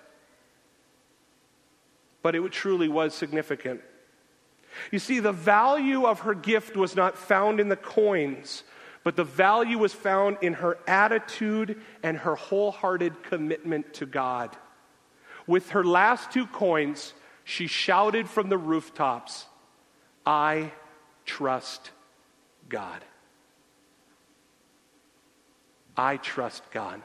But 2.22 2.34
it 2.34 2.50
truly 2.50 2.88
was 2.88 3.14
significant. 3.14 3.82
You 4.90 4.98
see, 4.98 5.20
the 5.20 5.32
value 5.32 6.06
of 6.06 6.20
her 6.20 6.34
gift 6.34 6.76
was 6.76 6.96
not 6.96 7.16
found 7.16 7.60
in 7.60 7.68
the 7.68 7.76
coins, 7.76 8.62
but 9.04 9.16
the 9.16 9.24
value 9.24 9.78
was 9.78 9.92
found 9.92 10.38
in 10.40 10.54
her 10.54 10.78
attitude 10.86 11.80
and 12.02 12.18
her 12.18 12.36
wholehearted 12.36 13.22
commitment 13.22 13.94
to 13.94 14.06
God. 14.06 14.56
With 15.46 15.70
her 15.70 15.84
last 15.84 16.32
two 16.32 16.46
coins, 16.46 17.14
she 17.44 17.66
shouted 17.66 18.28
from 18.28 18.48
the 18.48 18.58
rooftops, 18.58 19.46
I 20.24 20.72
trust 21.24 21.90
God. 22.68 23.04
I 25.96 26.16
trust 26.16 26.62
God. 26.72 27.02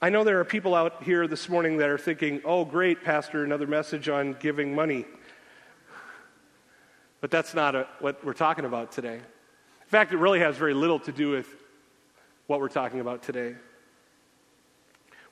I 0.00 0.10
know 0.10 0.22
there 0.22 0.38
are 0.38 0.44
people 0.44 0.74
out 0.74 1.02
here 1.02 1.26
this 1.26 1.48
morning 1.48 1.78
that 1.78 1.88
are 1.88 1.98
thinking, 1.98 2.42
oh, 2.44 2.64
great, 2.64 3.02
Pastor, 3.02 3.42
another 3.42 3.66
message 3.66 4.08
on 4.08 4.36
giving 4.38 4.74
money. 4.74 5.06
But 7.20 7.30
that's 7.30 7.54
not 7.54 7.74
a, 7.74 7.88
what 8.00 8.22
we're 8.22 8.34
talking 8.34 8.66
about 8.66 8.92
today. 8.92 9.16
In 9.16 9.88
fact, 9.88 10.12
it 10.12 10.18
really 10.18 10.40
has 10.40 10.56
very 10.56 10.74
little 10.74 11.00
to 11.00 11.12
do 11.12 11.30
with 11.30 11.48
what 12.46 12.60
we're 12.60 12.68
talking 12.68 13.00
about 13.00 13.22
today. 13.22 13.54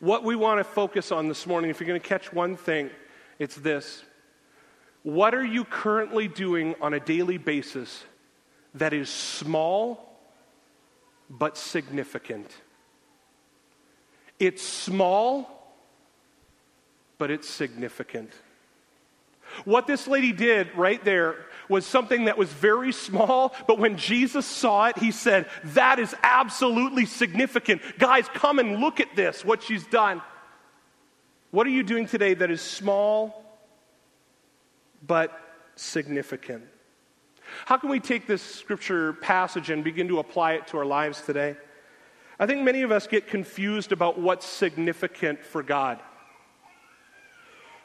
What 0.03 0.25
we 0.25 0.35
want 0.35 0.59
to 0.59 0.65
focus 0.65 1.13
on 1.13 1.29
this 1.29 1.47
morning, 1.47 1.71
if 1.71 1.79
you're 1.79 1.87
going 1.87 2.01
to 2.01 2.05
catch 2.05 2.33
one 2.33 2.57
thing, 2.57 2.91
it's 3.39 3.55
this. 3.55 4.03
What 5.05 5.33
are 5.33 5.45
you 5.45 5.65
currently 5.65 6.27
doing 6.27 6.75
on 6.81 6.93
a 6.93 6.99
daily 6.99 7.39
basis 7.39 8.03
that 8.75 8.93
is 8.93 9.09
small 9.09 10.19
but 11.31 11.57
significant? 11.57 12.51
It's 14.41 14.65
small, 14.65 15.73
but 17.17 17.31
it's 17.31 17.49
significant. 17.49 18.33
What 19.65 19.87
this 19.87 20.09
lady 20.09 20.33
did 20.33 20.75
right 20.75 21.05
there 21.05 21.37
was 21.73 21.85
something 21.85 22.27
that 22.27 22.39
was 22.39 22.53
very 22.53 22.93
small, 22.93 23.53
but 23.67 23.79
when 23.79 23.97
Jesus 23.97 24.47
saw 24.47 24.87
it, 24.87 24.99
he 24.99 25.11
said, 25.11 25.47
That 25.65 25.99
is 25.99 26.15
absolutely 26.23 27.07
significant. 27.07 27.83
Guys, 27.99 28.29
come 28.29 28.61
and 28.61 28.79
look 28.79 29.01
at 29.01 29.17
this, 29.17 29.45
what 29.45 29.63
she's 29.63 29.85
done. 29.87 30.23
What 31.51 31.67
are 31.67 31.71
you 31.71 31.83
doing 31.83 32.07
today 32.07 32.35
that 32.35 32.51
is 32.51 32.61
small 32.61 33.45
but 35.05 35.33
significant? 35.75 36.65
How 37.65 37.77
can 37.77 37.91
we 37.91 38.01
take 38.01 38.27
this 38.27 38.43
scripture 38.43 39.15
passage 39.15 39.69
and 39.71 39.83
begin 39.83 40.09
to 40.09 40.21
apply 40.21 40.53
it 40.53 40.69
to 40.69 40.79
our 40.79 40.87
lives 40.87 41.21
today? 41.23 41.57
I 42.39 42.47
think 42.47 42.63
many 42.63 42.83
of 42.83 42.93
us 42.93 43.07
get 43.07 43.27
confused 43.27 43.93
about 43.93 44.19
what's 44.19 44.47
significant 44.47 45.43
for 45.45 45.63
God 45.63 46.01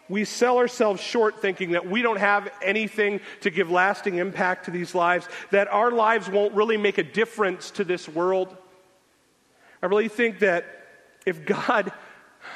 we 0.09 0.23
sell 0.25 0.57
ourselves 0.57 1.01
short 1.01 1.41
thinking 1.41 1.71
that 1.71 1.87
we 1.87 2.01
don't 2.01 2.19
have 2.19 2.49
anything 2.61 3.19
to 3.41 3.49
give 3.49 3.69
lasting 3.69 4.15
impact 4.15 4.65
to 4.65 4.71
these 4.71 4.95
lives, 4.95 5.27
that 5.51 5.67
our 5.67 5.91
lives 5.91 6.29
won't 6.29 6.53
really 6.53 6.77
make 6.77 6.97
a 6.97 7.03
difference 7.03 7.71
to 7.71 7.83
this 7.83 8.07
world. 8.07 8.55
I 9.81 9.87
really 9.87 10.07
think 10.07 10.39
that 10.39 10.65
if 11.25 11.45
God 11.45 11.91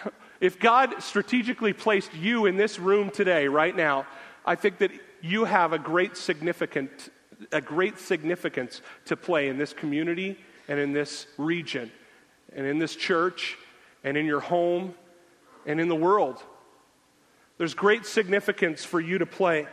if 0.39 0.60
God 0.60 0.96
strategically 1.03 1.74
placed 1.74 2.13
you 2.15 2.48
in 2.48 2.58
this 2.58 2.79
room 2.79 3.12
today 3.12 3.48
right 3.48 3.75
now, 3.75 4.08
I 4.46 4.55
think 4.55 4.79
that 4.79 4.91
you 5.22 5.46
have 5.46 5.74
a 5.74 5.79
great 5.79 6.17
significant 6.17 7.12
a 7.51 7.62
great 7.62 7.98
significance 7.98 8.81
to 9.05 9.17
play 9.17 9.48
in 9.48 9.58
this 9.58 9.74
community 9.74 10.38
and 10.67 10.79
in 10.79 10.93
this 10.93 11.27
region 11.38 11.91
and 12.55 12.65
in 12.65 12.79
this 12.79 12.96
church 12.96 13.58
and 14.03 14.15
in 14.15 14.25
your 14.25 14.39
home 14.39 14.93
and 15.65 15.79
in 15.79 15.88
the 15.88 15.96
world. 15.96 16.43
There's 17.62 17.75
great 17.75 18.08
significance 18.08 18.84
for 18.84 19.00
you 19.00 19.20
to 19.20 19.27
play. 19.27 19.68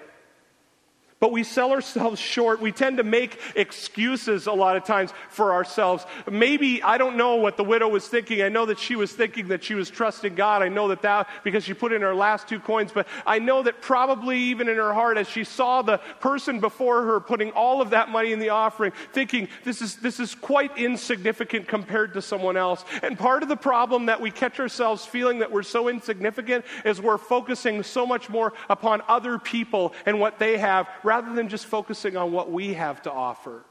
But 1.21 1.33
we 1.33 1.43
sell 1.43 1.73
ourselves 1.73 2.21
short. 2.21 2.61
We 2.61 2.71
tend 2.71 2.99
to 2.99 3.03
make 3.03 3.41
excuses 3.57 4.47
a 4.47 4.53
lot 4.53 4.77
of 4.77 4.85
times 4.85 5.13
for 5.31 5.53
ourselves. 5.53 6.07
Maybe, 6.31 6.81
I 6.81 6.97
don't 6.97 7.17
know 7.17 7.37
what 7.37 7.57
the 7.57 7.65
widow 7.65 7.89
was 7.89 8.07
thinking. 8.07 8.41
I 8.41 8.49
know 8.49 8.67
that 8.67 8.79
she 8.79 8.95
was 8.95 9.13
thinking 9.13 9.49
that 9.49 9.65
she 9.65 9.75
was 9.75 9.91
trusting 9.91 10.37
God. 10.37 10.63
I 10.63 10.69
know 10.69 10.89
that 10.89 11.03
that, 11.03 11.29
because 11.43 11.65
she 11.65 11.75
put 11.75 11.93
in 11.93 12.03
her 12.03 12.15
last 12.15 12.47
two 12.47 12.61
coins. 12.61 12.93
But 12.93 13.09
I 13.27 13.41
know 13.41 13.65
that 13.65 13.81
probably 13.81 14.39
even 14.39 14.69
in 14.69 14.77
her 14.77 14.95
heart, 14.95 15.19
as 15.19 15.29
she 15.29 15.43
saw 15.43 15.83
the 15.83 15.99
person 16.21 16.61
before 16.61 17.03
her 17.03 17.19
putting 17.19 17.51
all 17.51 17.83
of 17.83 17.91
that 17.91 18.11
money 18.11 18.33
in 18.33 18.39
the 18.39 18.51
offering, 18.51 18.93
thinking, 19.13 19.49
this 19.65 19.83
is, 19.83 19.97
this 19.97 20.21
is 20.21 20.37
quite 20.37 20.79
insignificant 20.79 21.67
compared 21.67 22.15
to 22.15 22.23
someone 22.23 22.57
else. 22.57 22.85
And 23.03 23.19
part 23.19 23.43
of 23.43 23.49
the 23.49 23.57
problem 23.57 24.07
that 24.07 24.21
we 24.21 24.31
catch 24.31 24.61
ourselves 24.61 25.05
feeling 25.05 25.41
that 25.41 25.51
we're 25.51 25.65
so 25.65 25.89
insignificant 25.89 26.65
is 26.85 27.01
we're 27.01 27.19
focusing 27.19 27.83
so 27.83 28.07
much 28.07 28.31
more 28.31 28.53
upon 28.71 29.03
other 29.09 29.37
people 29.39 29.95
and 30.07 30.21
what 30.21 30.39
they 30.39 30.59
have 30.59 30.87
rather 31.09 31.33
than 31.35 31.49
just 31.49 31.65
focusing 31.65 32.19
on 32.19 32.33
what 32.33 32.53
we 32.53 32.75
have 32.75 33.01
to 33.01 33.11
offer. 33.11 33.65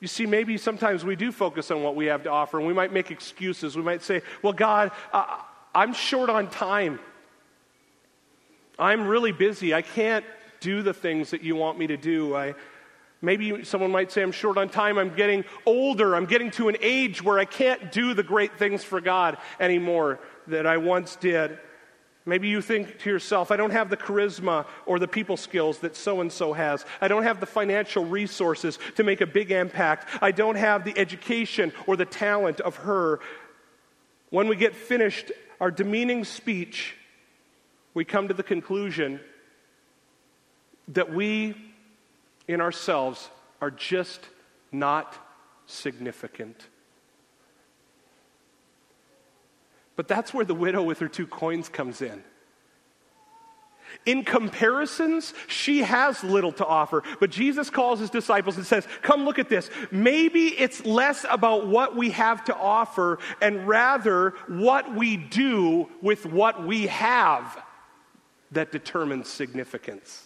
You 0.00 0.08
see, 0.08 0.26
maybe 0.26 0.58
sometimes 0.58 1.04
we 1.04 1.14
do 1.14 1.30
focus 1.30 1.70
on 1.70 1.80
what 1.84 1.94
we 1.94 2.06
have 2.06 2.24
to 2.24 2.30
offer, 2.30 2.58
and 2.58 2.66
we 2.66 2.74
might 2.74 2.92
make 2.92 3.12
excuses. 3.12 3.76
We 3.76 3.82
might 3.82 4.02
say, 4.02 4.22
Well, 4.42 4.52
God, 4.52 4.90
uh, 5.12 5.38
I'm 5.72 5.94
short 5.94 6.28
on 6.28 6.50
time. 6.50 6.98
I'm 8.80 9.06
really 9.06 9.30
busy. 9.30 9.72
I 9.72 9.82
can't 9.82 10.24
do 10.58 10.82
the 10.82 10.92
things 10.92 11.30
that 11.30 11.42
you 11.42 11.54
want 11.54 11.78
me 11.78 11.86
to 11.86 11.96
do. 11.96 12.34
I, 12.34 12.54
maybe 13.22 13.64
someone 13.64 13.92
might 13.92 14.10
say, 14.10 14.22
I'm 14.22 14.32
short 14.32 14.58
on 14.58 14.68
time. 14.68 14.98
I'm 14.98 15.14
getting 15.14 15.44
older. 15.64 16.16
I'm 16.16 16.26
getting 16.26 16.50
to 16.52 16.68
an 16.68 16.76
age 16.80 17.22
where 17.22 17.38
I 17.38 17.44
can't 17.44 17.92
do 17.92 18.12
the 18.12 18.24
great 18.24 18.58
things 18.58 18.82
for 18.82 19.00
God 19.00 19.38
anymore 19.60 20.18
that 20.48 20.66
I 20.66 20.76
once 20.78 21.14
did. 21.16 21.58
Maybe 22.28 22.48
you 22.48 22.60
think 22.60 22.98
to 22.98 23.10
yourself, 23.10 23.52
I 23.52 23.56
don't 23.56 23.70
have 23.70 23.88
the 23.88 23.96
charisma 23.96 24.66
or 24.84 24.98
the 24.98 25.06
people 25.06 25.36
skills 25.36 25.78
that 25.78 25.94
so 25.94 26.20
and 26.20 26.30
so 26.30 26.52
has. 26.52 26.84
I 27.00 27.06
don't 27.06 27.22
have 27.22 27.38
the 27.38 27.46
financial 27.46 28.04
resources 28.04 28.80
to 28.96 29.04
make 29.04 29.20
a 29.20 29.26
big 29.26 29.52
impact. 29.52 30.08
I 30.20 30.32
don't 30.32 30.56
have 30.56 30.84
the 30.84 30.98
education 30.98 31.72
or 31.86 31.96
the 31.96 32.04
talent 32.04 32.60
of 32.60 32.76
her. 32.78 33.20
When 34.30 34.48
we 34.48 34.56
get 34.56 34.74
finished 34.74 35.30
our 35.60 35.70
demeaning 35.70 36.24
speech, 36.24 36.96
we 37.94 38.04
come 38.04 38.26
to 38.26 38.34
the 38.34 38.42
conclusion 38.42 39.20
that 40.88 41.12
we 41.14 41.54
in 42.48 42.60
ourselves 42.60 43.30
are 43.60 43.70
just 43.70 44.20
not 44.72 45.16
significant. 45.66 46.66
But 49.96 50.08
that's 50.08 50.32
where 50.32 50.44
the 50.44 50.54
widow 50.54 50.82
with 50.82 50.98
her 51.00 51.08
two 51.08 51.26
coins 51.26 51.68
comes 51.68 52.02
in. 52.02 52.22
In 54.04 54.24
comparisons, 54.24 55.32
she 55.46 55.82
has 55.82 56.22
little 56.22 56.52
to 56.52 56.66
offer. 56.66 57.02
But 57.18 57.30
Jesus 57.30 57.70
calls 57.70 57.98
his 57.98 58.10
disciples 58.10 58.56
and 58.56 58.66
says, 58.66 58.86
Come 59.02 59.24
look 59.24 59.38
at 59.38 59.48
this. 59.48 59.70
Maybe 59.90 60.48
it's 60.48 60.84
less 60.84 61.24
about 61.28 61.66
what 61.66 61.96
we 61.96 62.10
have 62.10 62.44
to 62.44 62.54
offer 62.54 63.18
and 63.40 63.66
rather 63.66 64.30
what 64.48 64.94
we 64.94 65.16
do 65.16 65.88
with 66.02 66.26
what 66.26 66.64
we 66.64 66.86
have 66.88 67.60
that 68.52 68.70
determines 68.70 69.28
significance. 69.28 70.25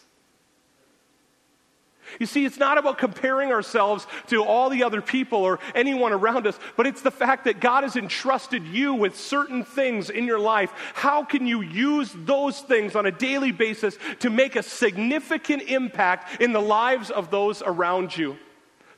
You 2.19 2.27
see, 2.27 2.45
it's 2.45 2.59
not 2.59 2.79
about 2.79 2.99
comparing 2.99 3.53
ourselves 3.53 4.07
to 4.29 4.45
all 4.45 4.71
the 4.71 4.83
other 4.83 5.01
people 5.01 5.39
or 5.39 5.59
anyone 5.75 6.13
around 6.13 6.47
us, 6.47 6.59
but 6.77 6.87
it's 6.87 7.03
the 7.03 7.11
fact 7.11 7.45
that 7.45 7.61
God 7.61 7.85
has 7.85 7.97
entrusted 7.97 8.67
you 8.67 8.95
with 8.95 9.17
certain 9.17 9.65
things 9.65 10.11
in 10.11 10.25
your 10.25 10.41
life. 10.41 10.73
How 10.95 11.25
can 11.25 11.47
you 11.47 11.61
use 11.61 12.13
those 12.15 12.61
things 12.61 12.97
on 12.97 13.07
a 13.07 13.13
daily 13.13 13.53
basis 13.53 13.97
to 14.21 14.31
make 14.31 14.57
a 14.57 14.63
significant 14.63 15.63
impact 15.63 16.41
in 16.41 16.53
the 16.53 16.61
lives 16.61 17.11
of 17.11 17.31
those 17.31 17.63
around 17.63 18.17
you? 18.17 18.37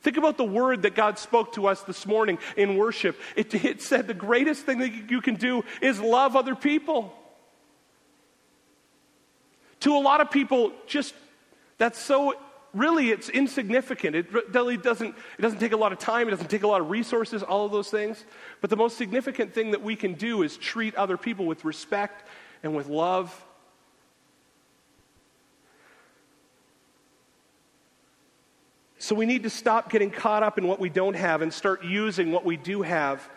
Think 0.01 0.17
about 0.17 0.37
the 0.37 0.43
word 0.43 0.81
that 0.81 0.95
God 0.95 1.17
spoke 1.17 1.53
to 1.53 1.67
us 1.67 1.81
this 1.83 2.05
morning 2.05 2.37
in 2.57 2.75
worship. 2.75 3.17
It, 3.37 3.53
it 3.55 3.81
said 3.81 4.05
the 4.05 4.13
greatest 4.13 4.65
thing 4.65 4.79
that 4.79 5.09
you 5.09 5.21
can 5.21 5.35
do 5.35 5.63
is 5.81 5.99
love 5.99 6.35
other 6.35 6.55
people. 6.55 7.13
To 9.79 9.95
a 9.95 9.99
lot 9.99 10.19
of 10.19 10.29
people, 10.29 10.73
just 10.87 11.13
that's 11.77 11.99
so 11.99 12.35
really 12.73 13.11
it's 13.11 13.29
insignificant. 13.29 14.15
It 14.15 14.53
really 14.53 14.77
doesn't, 14.77 15.15
it 15.37 15.41
doesn't 15.41 15.59
take 15.59 15.73
a 15.73 15.77
lot 15.77 15.91
of 15.91 15.99
time, 15.99 16.27
it 16.27 16.31
doesn't 16.31 16.49
take 16.49 16.63
a 16.63 16.67
lot 16.67 16.81
of 16.81 16.89
resources, 16.89 17.43
all 17.43 17.65
of 17.65 17.71
those 17.71 17.89
things. 17.89 18.25
But 18.61 18.69
the 18.69 18.75
most 18.75 18.97
significant 18.97 19.53
thing 19.53 19.71
that 19.71 19.81
we 19.81 19.95
can 19.95 20.13
do 20.13 20.41
is 20.41 20.57
treat 20.57 20.95
other 20.95 21.17
people 21.17 21.45
with 21.45 21.63
respect 21.65 22.27
and 22.63 22.75
with 22.75 22.87
love. 22.87 23.45
So 28.97 29.15
we 29.15 29.25
need 29.25 29.43
to 29.43 29.49
stop 29.49 29.91
getting 29.91 30.11
caught 30.11 30.43
up 30.43 30.57
in 30.57 30.65
what 30.65 30.79
we 30.79 30.89
don't 30.89 31.15
have 31.15 31.41
and 31.41 31.53
start 31.53 31.83
using 31.83 32.31
what 32.31 32.45
we 32.45 32.55
do 32.55 32.81
have 32.81 33.29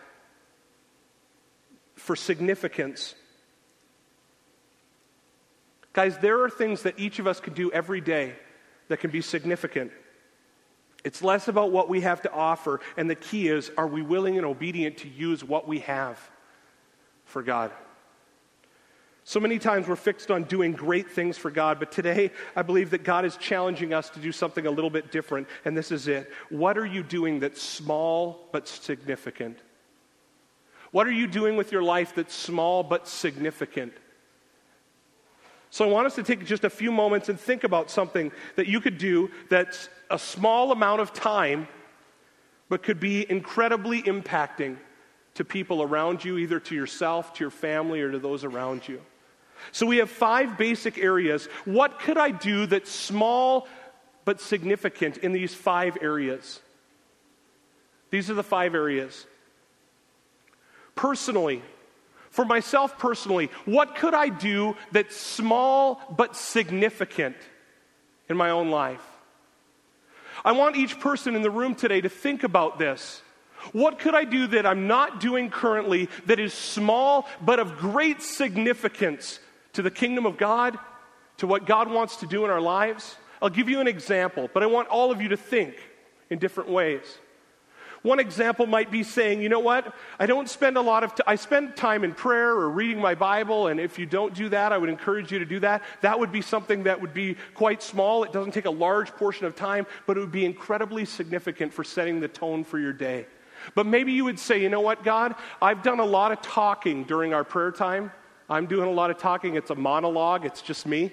for 1.95 2.15
significance. 2.15 3.15
Guys, 5.91 6.17
there 6.19 6.41
are 6.43 6.49
things 6.49 6.83
that 6.83 6.97
each 6.97 7.19
of 7.19 7.27
us 7.27 7.39
can 7.39 7.53
do 7.53 7.69
every 7.71 7.99
day 7.99 8.35
that 8.87 8.99
can 8.99 9.11
be 9.11 9.21
significant. 9.21 9.91
It's 11.03 11.21
less 11.23 11.47
about 11.47 11.71
what 11.71 11.89
we 11.89 12.01
have 12.01 12.21
to 12.23 12.31
offer, 12.31 12.79
and 12.97 13.09
the 13.09 13.15
key 13.15 13.47
is 13.47 13.71
are 13.77 13.87
we 13.87 14.01
willing 14.01 14.37
and 14.37 14.45
obedient 14.45 14.97
to 14.97 15.07
use 15.07 15.43
what 15.43 15.67
we 15.67 15.79
have 15.79 16.19
for 17.25 17.43
God? 17.43 17.71
So 19.23 19.41
many 19.41 19.59
times 19.59 19.89
we're 19.89 19.97
fixed 19.97 20.31
on 20.31 20.45
doing 20.45 20.71
great 20.71 21.11
things 21.11 21.37
for 21.37 21.51
God, 21.51 21.79
but 21.79 21.91
today 21.91 22.31
I 22.55 22.61
believe 22.61 22.91
that 22.91 23.03
God 23.03 23.25
is 23.25 23.35
challenging 23.35 23.93
us 23.93 24.09
to 24.11 24.19
do 24.19 24.31
something 24.31 24.65
a 24.65 24.71
little 24.71 24.89
bit 24.89 25.11
different, 25.11 25.47
and 25.65 25.77
this 25.77 25.91
is 25.91 26.07
it. 26.07 26.31
What 26.49 26.77
are 26.77 26.85
you 26.85 27.03
doing 27.03 27.41
that's 27.41 27.61
small 27.61 28.47
but 28.53 28.69
significant? 28.69 29.59
What 30.91 31.07
are 31.07 31.11
you 31.11 31.27
doing 31.27 31.57
with 31.57 31.73
your 31.73 31.83
life 31.83 32.15
that's 32.15 32.33
small 32.33 32.83
but 32.83 33.07
significant? 33.07 33.93
So 35.69 35.85
I 35.85 35.91
want 35.91 36.07
us 36.07 36.15
to 36.15 36.23
take 36.23 36.45
just 36.45 36.63
a 36.63 36.69
few 36.69 36.91
moments 36.91 37.29
and 37.29 37.39
think 37.39 37.63
about 37.63 37.89
something 37.89 38.31
that 38.55 38.67
you 38.67 38.79
could 38.79 38.97
do 38.97 39.29
that's 39.49 39.89
a 40.09 40.17
small 40.17 40.71
amount 40.71 41.01
of 41.01 41.13
time, 41.13 41.67
but 42.69 42.83
could 42.83 42.99
be 42.99 43.29
incredibly 43.29 44.01
impacting 44.03 44.77
to 45.35 45.45
people 45.45 45.83
around 45.83 46.23
you, 46.23 46.37
either 46.37 46.59
to 46.59 46.73
yourself, 46.73 47.33
to 47.33 47.43
your 47.43 47.51
family, 47.51 48.01
or 48.01 48.11
to 48.11 48.19
those 48.19 48.43
around 48.43 48.87
you. 48.87 49.01
So 49.71 49.85
we 49.85 49.97
have 49.97 50.09
five 50.09 50.57
basic 50.57 50.97
areas. 50.97 51.45
What 51.65 51.99
could 51.99 52.17
I 52.17 52.31
do 52.31 52.65
that's 52.65 52.91
small 52.91 53.67
but 54.25 54.41
significant 54.41 55.17
in 55.17 55.31
these 55.31 55.53
five 55.53 55.97
areas? 56.01 56.59
These 58.09 58.29
are 58.29 58.33
the 58.33 58.43
five 58.43 58.73
areas. 58.73 59.25
Personally, 60.95 61.61
for 62.37 62.45
myself 62.45 62.99
personally, 62.99 63.49
what 63.65 63.95
could 63.95 64.13
I 64.13 64.29
do 64.29 64.75
that's 64.91 65.15
small 65.15 65.99
but 66.15 66.35
significant 66.35 67.35
in 68.29 68.37
my 68.37 68.51
own 68.51 68.69
life? 68.69 69.01
I 70.45 70.51
want 70.51 70.75
each 70.75 70.99
person 70.99 71.35
in 71.35 71.41
the 71.41 71.49
room 71.49 71.73
today 71.73 71.99
to 71.99 72.09
think 72.09 72.43
about 72.43 72.77
this. 72.77 73.23
What 73.71 73.97
could 73.97 74.13
I 74.13 74.23
do 74.23 74.45
that 74.49 74.67
I'm 74.67 74.85
not 74.85 75.19
doing 75.19 75.49
currently 75.49 76.09
that 76.27 76.39
is 76.39 76.53
small 76.53 77.27
but 77.41 77.57
of 77.57 77.79
great 77.79 78.21
significance 78.21 79.39
to 79.73 79.81
the 79.81 79.89
kingdom 79.89 80.27
of 80.27 80.37
God, 80.37 80.77
to 81.37 81.47
what 81.47 81.65
God 81.65 81.89
wants 81.89 82.17
to 82.17 82.27
do 82.27 82.45
in 82.45 82.51
our 82.51 82.61
lives? 82.61 83.15
I'll 83.41 83.49
give 83.49 83.67
you 83.67 83.81
an 83.81 83.87
example, 83.87 84.47
but 84.53 84.61
I 84.61 84.67
want 84.67 84.89
all 84.89 85.09
of 85.09 85.23
you 85.23 85.29
to 85.29 85.37
think 85.37 85.73
in 86.29 86.37
different 86.37 86.69
ways. 86.69 87.17
One 88.03 88.19
example 88.19 88.65
might 88.65 88.91
be 88.91 89.03
saying, 89.03 89.41
you 89.41 89.49
know 89.49 89.59
what? 89.59 89.93
I 90.19 90.25
don't 90.25 90.49
spend 90.49 90.77
a 90.77 90.81
lot 90.81 91.03
of, 91.03 91.15
t- 91.15 91.23
I 91.25 91.35
spend 91.35 91.75
time 91.75 92.03
in 92.03 92.13
prayer 92.13 92.51
or 92.51 92.69
reading 92.69 93.01
my 93.01 93.15
Bible, 93.15 93.67
and 93.67 93.79
if 93.79 93.97
you 93.97 94.05
don't 94.05 94.33
do 94.33 94.49
that, 94.49 94.71
I 94.71 94.77
would 94.77 94.89
encourage 94.89 95.31
you 95.31 95.39
to 95.39 95.45
do 95.45 95.59
that. 95.61 95.83
That 96.01 96.19
would 96.19 96.31
be 96.31 96.41
something 96.41 96.83
that 96.83 97.01
would 97.01 97.13
be 97.13 97.37
quite 97.53 97.81
small. 97.81 98.23
It 98.23 98.31
doesn't 98.31 98.53
take 98.53 98.65
a 98.65 98.71
large 98.71 99.11
portion 99.11 99.45
of 99.45 99.55
time, 99.55 99.87
but 100.05 100.17
it 100.17 100.19
would 100.19 100.31
be 100.31 100.45
incredibly 100.45 101.05
significant 101.05 101.73
for 101.73 101.83
setting 101.83 102.19
the 102.19 102.27
tone 102.27 102.63
for 102.63 102.79
your 102.79 102.93
day. 102.93 103.25
But 103.75 103.85
maybe 103.85 104.13
you 104.13 104.23
would 104.25 104.39
say, 104.39 104.61
you 104.61 104.69
know 104.69 104.81
what, 104.81 105.03
God? 105.03 105.35
I've 105.61 105.83
done 105.83 105.99
a 105.99 106.05
lot 106.05 106.31
of 106.31 106.41
talking 106.41 107.03
during 107.03 107.33
our 107.33 107.43
prayer 107.43 107.71
time. 107.71 108.11
I'm 108.49 108.67
doing 108.67 108.87
a 108.87 108.91
lot 108.91 109.11
of 109.11 109.17
talking. 109.17 109.55
It's 109.55 109.71
a 109.71 109.75
monologue, 109.75 110.45
it's 110.45 110.61
just 110.61 110.85
me. 110.85 111.11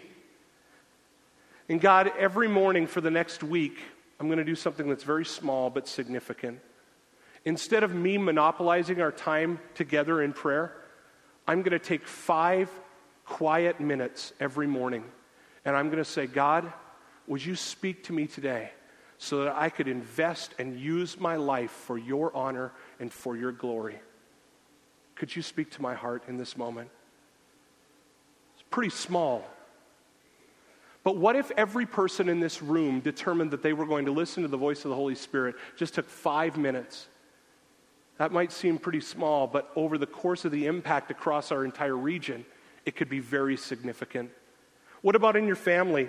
And 1.68 1.80
God, 1.80 2.12
every 2.18 2.46
morning 2.46 2.86
for 2.86 3.00
the 3.00 3.10
next 3.10 3.42
week, 3.42 3.78
I'm 4.20 4.26
going 4.28 4.38
to 4.38 4.44
do 4.44 4.54
something 4.54 4.88
that's 4.88 5.02
very 5.02 5.24
small 5.24 5.70
but 5.70 5.88
significant. 5.88 6.60
Instead 7.44 7.82
of 7.82 7.94
me 7.94 8.16
monopolizing 8.16 9.00
our 9.00 9.12
time 9.12 9.60
together 9.74 10.22
in 10.22 10.32
prayer, 10.32 10.72
I'm 11.46 11.62
going 11.62 11.72
to 11.72 11.78
take 11.78 12.06
five 12.06 12.70
quiet 13.24 13.80
minutes 13.80 14.32
every 14.40 14.66
morning 14.66 15.04
and 15.64 15.76
I'm 15.76 15.86
going 15.86 15.98
to 15.98 16.04
say, 16.04 16.26
God, 16.26 16.72
would 17.26 17.44
you 17.44 17.56
speak 17.56 18.04
to 18.04 18.12
me 18.12 18.26
today 18.26 18.70
so 19.18 19.44
that 19.44 19.54
I 19.56 19.70
could 19.70 19.88
invest 19.88 20.54
and 20.58 20.78
use 20.78 21.18
my 21.18 21.36
life 21.36 21.70
for 21.70 21.96
your 21.96 22.34
honor 22.36 22.72
and 23.00 23.12
for 23.12 23.36
your 23.36 23.52
glory? 23.52 23.98
Could 25.14 25.34
you 25.34 25.42
speak 25.42 25.70
to 25.72 25.82
my 25.82 25.94
heart 25.94 26.24
in 26.28 26.36
this 26.36 26.56
moment? 26.56 26.90
It's 28.54 28.64
pretty 28.70 28.90
small. 28.90 29.44
But 31.02 31.16
what 31.16 31.36
if 31.36 31.50
every 31.52 31.86
person 31.86 32.28
in 32.28 32.40
this 32.40 32.62
room 32.62 33.00
determined 33.00 33.50
that 33.52 33.62
they 33.62 33.72
were 33.72 33.86
going 33.86 34.06
to 34.06 34.10
listen 34.10 34.42
to 34.42 34.48
the 34.48 34.56
voice 34.56 34.84
of 34.84 34.88
the 34.88 34.94
Holy 34.96 35.14
Spirit 35.14 35.54
just 35.76 35.94
took 35.94 36.08
five 36.08 36.56
minutes? 36.56 37.06
That 38.18 38.32
might 38.32 38.52
seem 38.52 38.78
pretty 38.78 39.00
small, 39.00 39.46
but 39.46 39.70
over 39.74 39.98
the 39.98 40.06
course 40.06 40.44
of 40.44 40.52
the 40.52 40.66
impact 40.66 41.10
across 41.10 41.50
our 41.50 41.64
entire 41.64 41.96
region, 41.96 42.44
it 42.86 42.94
could 42.96 43.08
be 43.08 43.18
very 43.18 43.56
significant. 43.56 44.30
What 45.02 45.16
about 45.16 45.36
in 45.36 45.46
your 45.46 45.56
family? 45.56 46.08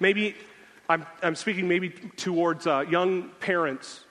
Maybe 0.00 0.36
I'm, 0.88 1.04
I'm 1.22 1.34
speaking 1.34 1.66
maybe 1.68 1.90
towards 1.90 2.66
uh, 2.66 2.84
young 2.88 3.30
parents 3.40 4.04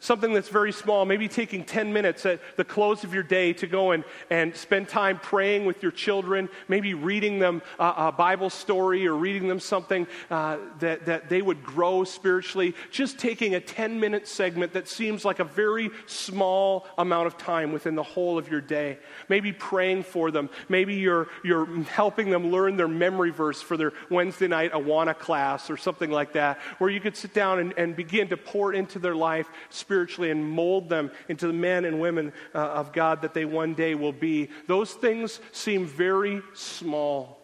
something 0.00 0.32
that's 0.32 0.48
very 0.48 0.72
small, 0.72 1.04
maybe 1.04 1.28
taking 1.28 1.62
10 1.62 1.92
minutes 1.92 2.26
at 2.26 2.40
the 2.56 2.64
close 2.64 3.04
of 3.04 3.14
your 3.14 3.22
day 3.22 3.52
to 3.52 3.66
go 3.66 3.92
and, 3.92 4.02
and 4.30 4.56
spend 4.56 4.88
time 4.88 5.18
praying 5.18 5.66
with 5.66 5.82
your 5.82 5.92
children, 5.92 6.48
maybe 6.68 6.94
reading 6.94 7.38
them 7.38 7.62
a, 7.78 7.94
a 7.96 8.12
Bible 8.12 8.50
story 8.50 9.06
or 9.06 9.14
reading 9.14 9.46
them 9.46 9.60
something 9.60 10.06
uh, 10.30 10.56
that, 10.80 11.04
that 11.04 11.28
they 11.28 11.42
would 11.42 11.62
grow 11.62 12.02
spiritually. 12.04 12.74
Just 12.90 13.18
taking 13.18 13.54
a 13.54 13.60
10 13.60 14.00
minute 14.00 14.26
segment 14.26 14.72
that 14.72 14.88
seems 14.88 15.24
like 15.24 15.38
a 15.38 15.44
very 15.44 15.90
small 16.06 16.86
amount 16.96 17.26
of 17.26 17.36
time 17.36 17.70
within 17.70 17.94
the 17.94 18.02
whole 18.02 18.38
of 18.38 18.50
your 18.50 18.62
day. 18.62 18.98
Maybe 19.28 19.52
praying 19.52 20.04
for 20.04 20.30
them. 20.30 20.48
Maybe 20.68 20.94
you're, 20.94 21.28
you're 21.44 21.66
helping 21.84 22.30
them 22.30 22.50
learn 22.50 22.76
their 22.76 22.88
memory 22.88 23.30
verse 23.30 23.60
for 23.60 23.76
their 23.76 23.92
Wednesday 24.08 24.48
night 24.48 24.72
Awana 24.72 25.16
class 25.16 25.68
or 25.68 25.76
something 25.76 26.10
like 26.10 26.32
that, 26.32 26.58
where 26.78 26.88
you 26.88 27.00
could 27.00 27.16
sit 27.16 27.34
down 27.34 27.58
and, 27.58 27.74
and 27.76 27.94
begin 27.94 28.28
to 28.28 28.38
pour 28.38 28.72
into 28.72 28.98
their 28.98 29.14
life 29.14 29.48
spiritually 29.90 30.30
and 30.30 30.48
mold 30.48 30.88
them 30.88 31.10
into 31.28 31.48
the 31.48 31.52
men 31.52 31.84
and 31.84 32.00
women 32.00 32.32
uh, 32.54 32.58
of 32.58 32.92
God 32.92 33.22
that 33.22 33.34
they 33.34 33.44
one 33.44 33.74
day 33.74 33.96
will 33.96 34.12
be. 34.12 34.48
Those 34.68 34.92
things 34.92 35.40
seem 35.50 35.84
very 35.84 36.42
small, 36.54 37.40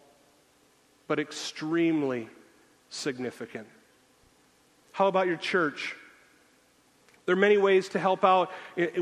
but 1.09 1.19
extremely 1.19 2.29
significant. 2.89 3.67
How 4.93 5.07
about 5.07 5.27
your 5.27 5.35
church? 5.35 5.97
There 7.27 7.33
are 7.33 7.35
many 7.35 7.57
ways 7.57 7.89
to 7.89 7.99
help 7.99 8.23
out 8.23 8.53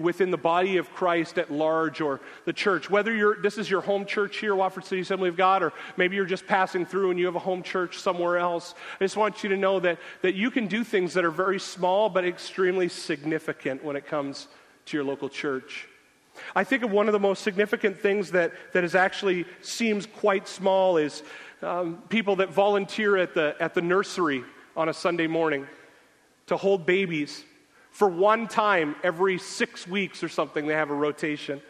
within 0.02 0.32
the 0.32 0.38
body 0.38 0.78
of 0.78 0.92
Christ 0.92 1.38
at 1.38 1.52
large 1.52 2.02
or 2.02 2.22
the 2.46 2.54
church. 2.54 2.90
Whether 2.90 3.16
you're, 3.16 3.40
this 3.40 3.60
is 3.60 3.70
your 3.70 3.82
home 3.82 4.04
church 4.04 4.38
here, 4.38 4.56
Watford 4.56 4.84
City 4.84 5.02
Assembly 5.02 5.30
of 5.30 5.38
God, 5.38 5.62
or 5.62 5.74
maybe 5.96 6.16
you're 6.16 6.26
just 6.26 6.48
passing 6.48 6.88
through 6.88 7.12
and 7.12 7.20
you 7.20 7.28
have 7.28 7.36
a 7.36 7.40
home 7.40 7.62
church 7.62 8.00
somewhere 8.00 8.40
else, 8.40 8.74
I 9.00 9.04
just 9.04 9.16
want 9.16 9.44
you 9.44 9.50
to 9.50 9.58
know 9.58 9.80
that, 9.80 10.00
that 10.24 10.34
you 10.34 10.50
can 10.50 10.66
do 10.66 10.84
things 10.84 11.14
that 11.14 11.24
are 11.24 11.30
very 11.30 11.60
small 11.60 12.10
but 12.10 12.26
extremely 12.26 12.90
significant 12.90 13.84
when 13.84 13.96
it 13.96 14.08
comes 14.08 14.48
to 14.88 14.98
your 14.98 15.04
local 15.04 15.30
church. 15.30 15.88
I 16.56 16.64
think 16.64 16.82
of 16.82 16.90
one 16.90 17.08
of 17.08 17.14
the 17.14 17.20
most 17.20 17.44
significant 17.44 18.00
things 18.00 18.32
that, 18.32 18.54
that 18.74 18.84
is 18.84 18.96
actually 18.96 19.46
seems 19.62 20.08
quite 20.08 20.48
small 20.48 20.98
is 20.98 21.22
um, 21.62 22.02
people 22.10 22.38
that 22.38 22.50
volunteer 22.50 23.18
at 23.18 23.36
the, 23.36 23.56
at 23.60 23.76
the 23.76 23.84
nursery 23.84 24.44
on 24.76 24.90
a 24.90 24.94
Sunday 24.96 25.28
morning 25.28 25.68
to 26.48 26.58
hold 26.58 26.88
babies 26.88 27.44
for 27.96 28.10
one 28.10 28.50
time 28.50 28.94
every 29.04 29.38
six 29.38 29.88
weeks 29.88 30.22
or 30.22 30.28
something, 30.28 30.68
they 30.68 30.74
have 30.74 30.90
a 30.90 30.94
rotation. 30.94 31.62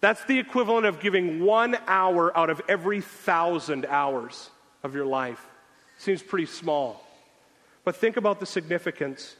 That's 0.00 0.24
the 0.26 0.38
equivalent 0.38 0.86
of 0.86 1.00
giving 1.00 1.42
one 1.44 1.76
hour 1.88 2.36
out 2.38 2.48
of 2.48 2.62
every 2.68 3.00
thousand 3.00 3.86
hours 3.86 4.50
of 4.84 4.94
your 4.94 5.06
life. 5.06 5.44
Seems 5.98 6.22
pretty 6.22 6.46
small. 6.46 7.04
But 7.82 7.96
think 7.96 8.18
about 8.18 8.38
the 8.38 8.46
significance. 8.46 9.34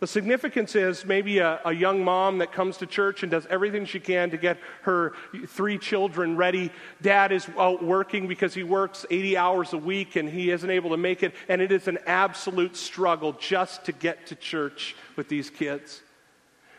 The 0.00 0.06
significance 0.06 0.76
is 0.76 1.04
maybe 1.04 1.38
a, 1.38 1.60
a, 1.64 1.72
young 1.72 2.04
mom 2.04 2.38
that 2.38 2.52
comes 2.52 2.76
to 2.76 2.86
church 2.86 3.24
and 3.24 3.32
does 3.32 3.46
everything 3.46 3.84
she 3.84 3.98
can 3.98 4.30
to 4.30 4.36
get 4.36 4.58
her 4.82 5.14
three 5.48 5.76
children 5.76 6.36
ready. 6.36 6.70
Dad 7.02 7.32
is 7.32 7.48
out 7.58 7.82
working 7.82 8.28
because 8.28 8.54
he 8.54 8.62
works 8.62 9.04
80 9.10 9.36
hours 9.36 9.72
a 9.72 9.78
week 9.78 10.14
and 10.14 10.28
he 10.28 10.52
isn't 10.52 10.70
able 10.70 10.90
to 10.90 10.96
make 10.96 11.24
it. 11.24 11.34
And 11.48 11.60
it 11.60 11.72
is 11.72 11.88
an 11.88 11.98
absolute 12.06 12.76
struggle 12.76 13.32
just 13.32 13.86
to 13.86 13.92
get 13.92 14.28
to 14.28 14.36
church 14.36 14.94
with 15.16 15.28
these 15.28 15.50
kids. 15.50 16.00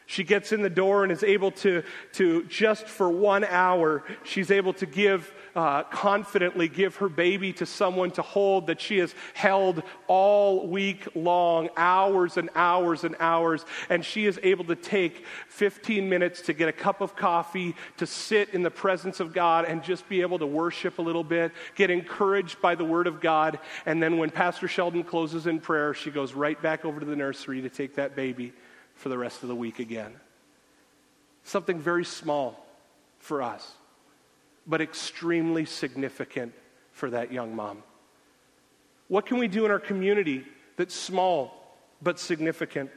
She 0.05 0.23
gets 0.23 0.53
in 0.53 0.61
the 0.61 0.69
door 0.69 1.03
and 1.03 1.11
is 1.11 1.23
able 1.23 1.51
to, 1.51 1.83
to 2.13 2.43
just 2.45 2.87
for 2.87 3.09
one 3.09 3.43
hour, 3.43 4.03
she's 4.23 4.49
able 4.49 4.73
to 4.73 4.85
give 4.85 5.31
uh, 5.55 5.83
confidently 5.83 6.67
give 6.67 6.97
her 6.97 7.09
baby 7.09 7.53
to 7.53 7.65
someone 7.65 8.11
to 8.11 8.21
hold 8.21 8.67
that 8.67 8.79
she 8.79 8.97
has 8.99 9.13
held 9.33 9.83
all 10.07 10.67
week 10.67 11.07
long, 11.15 11.69
hours 11.77 12.37
and 12.37 12.49
hours 12.55 13.03
and 13.03 13.15
hours. 13.19 13.65
And 13.89 14.03
she 14.03 14.25
is 14.25 14.39
able 14.43 14.65
to 14.65 14.75
take 14.75 15.25
15 15.47 16.07
minutes 16.07 16.41
to 16.43 16.53
get 16.53 16.69
a 16.69 16.73
cup 16.73 17.01
of 17.01 17.15
coffee, 17.15 17.75
to 17.97 18.05
sit 18.05 18.49
in 18.49 18.63
the 18.63 18.71
presence 18.71 19.19
of 19.19 19.33
God 19.33 19.65
and 19.65 19.83
just 19.83 20.07
be 20.09 20.21
able 20.21 20.39
to 20.39 20.47
worship 20.47 20.99
a 20.99 21.01
little 21.01 21.23
bit, 21.23 21.51
get 21.75 21.89
encouraged 21.89 22.61
by 22.61 22.75
the 22.75 22.85
Word 22.85 23.07
of 23.07 23.21
God. 23.21 23.59
And 23.85 24.01
then 24.01 24.17
when 24.17 24.29
Pastor 24.29 24.67
Sheldon 24.67 25.03
closes 25.03 25.47
in 25.47 25.59
prayer, 25.59 25.93
she 25.93 26.11
goes 26.11 26.33
right 26.33 26.61
back 26.61 26.85
over 26.85 26.99
to 26.99 27.05
the 27.05 27.15
nursery 27.15 27.61
to 27.61 27.69
take 27.69 27.95
that 27.95 28.15
baby 28.15 28.53
for 28.95 29.09
the 29.09 29.17
rest 29.17 29.43
of 29.43 29.49
the 29.49 29.55
week 29.55 29.79
again. 29.79 30.13
Something 31.43 31.79
very 31.79 32.05
small 32.05 32.65
for 33.19 33.41
us 33.41 33.73
but 34.69 34.81
extremely 34.81 35.65
significant 35.65 36.53
for 36.91 37.09
that 37.09 37.33
young 37.33 37.55
mom. 37.55 37.83
What 39.07 39.25
can 39.25 39.39
we 39.39 39.47
do 39.47 39.65
in 39.65 39.71
our 39.71 39.79
community 39.79 40.45
that's 40.77 40.95
small 40.95 41.75
but 42.01 42.19
significant? 42.19 42.91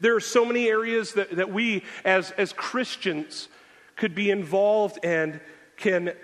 There 0.00 0.14
are 0.14 0.20
so 0.20 0.44
many 0.44 0.68
areas 0.68 1.14
that, 1.14 1.36
that 1.36 1.52
we, 1.52 1.82
as, 2.04 2.30
as 2.32 2.52
Christians, 2.52 3.48
could 3.96 4.14
be 4.14 4.30
involved 4.30 5.04
and 5.04 5.40
can 5.76 6.14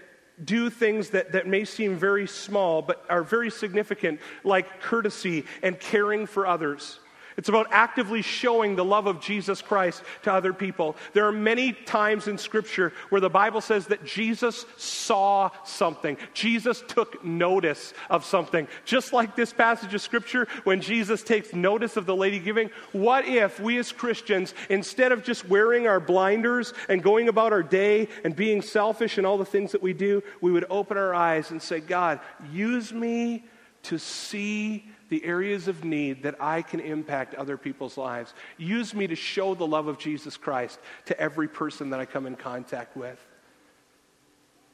do 0.45 0.71
things 0.71 1.11
that, 1.11 1.33
that 1.33 1.49
may 1.49 1.65
seem 1.65 1.97
very 1.97 2.29
small 2.29 2.81
but 2.81 3.05
are 3.09 3.25
very 3.25 3.51
significant, 3.51 4.21
like 4.45 4.81
courtesy 4.81 5.45
and 5.63 5.79
caring 5.81 6.27
for 6.27 6.47
others. 6.47 7.01
It's 7.39 7.49
about 7.49 7.69
actively 7.71 8.21
showing 8.21 8.75
the 8.75 8.85
love 8.85 9.07
of 9.07 9.21
Jesus 9.21 9.63
Christ 9.63 10.03
to 10.25 10.33
other 10.33 10.53
people. 10.53 10.97
There 11.13 11.25
are 11.25 11.33
many 11.33 11.73
times 11.73 12.27
in 12.27 12.37
Scripture 12.37 12.93
where 13.11 13.21
the 13.21 13.31
Bible 13.31 13.61
says 13.61 13.87
that 13.87 14.05
Jesus 14.05 14.67
saw 14.77 15.51
something, 15.65 16.19
Jesus 16.35 16.83
took 16.89 17.25
notice 17.25 17.95
of 18.11 18.25
something. 18.25 18.67
Just 18.85 19.13
like 19.13 19.37
this 19.37 19.53
passage 19.53 19.95
of 19.95 20.03
Scripture, 20.03 20.49
when 20.65 20.81
Jesus 20.81 21.23
takes 21.23 21.55
notice 21.55 21.97
of 21.97 22.07
the 22.07 22.17
lady 22.17 22.41
giving, 22.41 22.71
what 22.91 23.25
if 23.25 23.61
we 23.61 23.79
as 23.79 23.93
Christians, 23.93 24.53
instead 24.69 25.13
of 25.13 25.23
just 25.23 25.49
wearing 25.49 25.87
our 25.87 26.01
blinders 26.01 26.75
and 26.89 27.05
going 27.05 27.29
about 27.29 27.53
our 27.53 27.63
day 27.63 28.09
and 28.25 28.35
being 28.35 28.63
selfish 28.63 29.17
in 29.17 29.25
all 29.25 29.39
the 29.39 29.45
things 29.45 29.71
that 29.71 29.83
we 29.83 29.93
do, 29.93 30.25
we 30.41 30.51
would 30.51 30.67
open 30.69 30.97
our 30.97 31.15
eyes 31.15 31.53
and 31.53 31.63
say, 31.63 31.79
God, 31.79 32.19
use 32.51 32.93
me 32.93 33.45
to 33.85 33.97
see 33.97 34.91
the 35.09 35.25
areas 35.25 35.69
of 35.69 35.85
need 35.85 36.23
that 36.23 36.37
I 36.41 36.63
can 36.63 36.81
impact 36.81 37.35
other 37.35 37.57
people's 37.57 37.97
lives. 37.97 38.35
Use 38.57 38.95
me 38.95 39.07
to 39.07 39.15
show 39.15 39.55
the 39.55 39.67
love 39.67 39.87
of 39.87 39.99
Jesus 39.99 40.37
Christ 40.37 40.79
to 41.07 41.19
every 41.19 41.49
person 41.49 41.91
that 41.91 42.01
I 42.01 42.05
come 42.05 42.27
in 42.27 42.37
contact 42.37 42.97
with. 42.97 43.19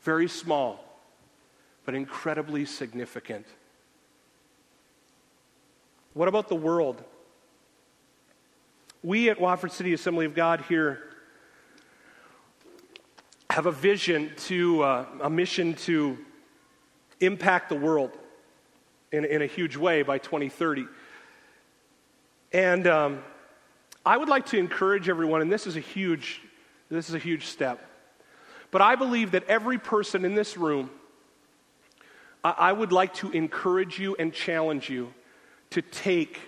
Very 0.03 0.29
small, 0.29 0.85
but 1.85 1.95
incredibly 1.95 2.65
significant. 2.65 3.47
What 6.13 6.29
about 6.29 6.49
the 6.49 6.57
world? 6.57 7.03
We 9.03 9.31
at 9.31 9.41
Watford 9.41 9.73
City 9.73 9.93
Assembly 9.93 10.27
of 10.27 10.35
God 10.35 10.63
here 10.69 11.03
have 13.51 13.67
a 13.67 13.73
vision 13.73 14.33
to, 14.37 14.83
uh, 14.83 15.07
a 15.23 15.31
mission 15.31 15.75
to 15.75 16.19
impact 17.21 17.69
the 17.69 17.77
world 17.77 18.19
in, 19.15 19.25
in 19.25 19.43
a 19.43 19.47
huge 19.47 19.77
way 19.77 20.03
by 20.03 20.19
2030. 20.19 20.87
And 22.53 22.87
um, 22.87 23.23
I 24.05 24.17
would 24.17 24.29
like 24.29 24.47
to 24.47 24.59
encourage 24.59 25.09
everyone, 25.09 25.41
and 25.41 25.53
this 25.53 25.67
is 25.67 25.77
a 25.77 25.81
huge, 25.81 26.41
this 26.91 27.09
is 27.09 27.15
a 27.15 27.19
huge 27.19 27.47
step. 27.47 27.85
But 28.73 28.83
I 28.83 28.97
believe 28.97 29.31
that 29.31 29.45
every 29.45 29.79
person 29.79 30.25
in 30.25 30.35
this 30.35 30.57
room, 30.57 30.91
I, 32.43 32.55
I 32.59 32.73
would 32.73 32.91
like 32.91 33.15
to 33.15 33.31
encourage 33.31 34.01
you 34.01 34.17
and 34.19 34.33
challenge 34.33 34.91
you 34.91 35.15
to 35.71 35.83
take 35.83 36.41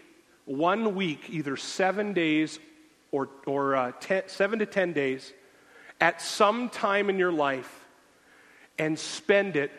one 0.44 0.96
week, 0.96 1.30
either 1.30 1.56
seven 1.56 2.12
days 2.14 2.58
or, 3.12 3.28
or 3.46 3.76
uh, 3.76 3.92
ten, 4.00 4.24
seven 4.26 4.58
to 4.58 4.66
ten 4.66 4.92
days, 4.92 5.32
at 6.00 6.20
some 6.20 6.68
time 6.68 7.10
in 7.10 7.18
your 7.18 7.32
life, 7.32 7.86
and 8.76 8.98
spend 8.98 9.56
it 9.56 9.70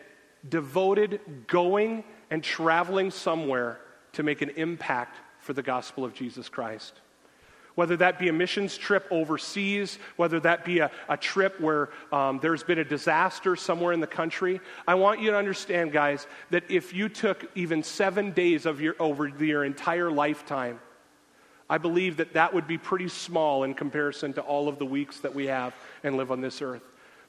devoted 0.48 1.20
going 1.46 2.02
and 2.30 2.42
traveling 2.42 3.10
somewhere 3.10 3.80
to 4.12 4.22
make 4.22 4.42
an 4.42 4.50
impact 4.50 5.16
for 5.40 5.52
the 5.52 5.62
gospel 5.62 6.04
of 6.04 6.14
Jesus 6.14 6.48
Christ. 6.48 7.00
Whether 7.74 7.96
that 7.98 8.18
be 8.18 8.28
a 8.28 8.32
missions 8.32 8.76
trip 8.76 9.06
overseas, 9.10 10.00
whether 10.16 10.40
that 10.40 10.64
be 10.64 10.80
a, 10.80 10.90
a 11.08 11.16
trip 11.16 11.60
where 11.60 11.90
um, 12.10 12.40
there's 12.42 12.64
been 12.64 12.80
a 12.80 12.84
disaster 12.84 13.54
somewhere 13.54 13.92
in 13.92 14.00
the 14.00 14.06
country, 14.06 14.60
I 14.86 14.96
want 14.96 15.20
you 15.20 15.30
to 15.30 15.36
understand, 15.36 15.92
guys, 15.92 16.26
that 16.50 16.64
if 16.68 16.92
you 16.92 17.08
took 17.08 17.48
even 17.54 17.84
seven 17.84 18.32
days 18.32 18.66
of 18.66 18.80
your, 18.80 18.96
over 18.98 19.28
your 19.28 19.64
entire 19.64 20.10
lifetime, 20.10 20.80
I 21.70 21.78
believe 21.78 22.16
that 22.16 22.32
that 22.32 22.52
would 22.52 22.66
be 22.66 22.78
pretty 22.78 23.08
small 23.08 23.62
in 23.62 23.74
comparison 23.74 24.32
to 24.32 24.40
all 24.40 24.68
of 24.68 24.80
the 24.80 24.86
weeks 24.86 25.20
that 25.20 25.34
we 25.34 25.46
have 25.46 25.72
and 26.02 26.16
live 26.16 26.32
on 26.32 26.40
this 26.40 26.60
earth. 26.60 26.82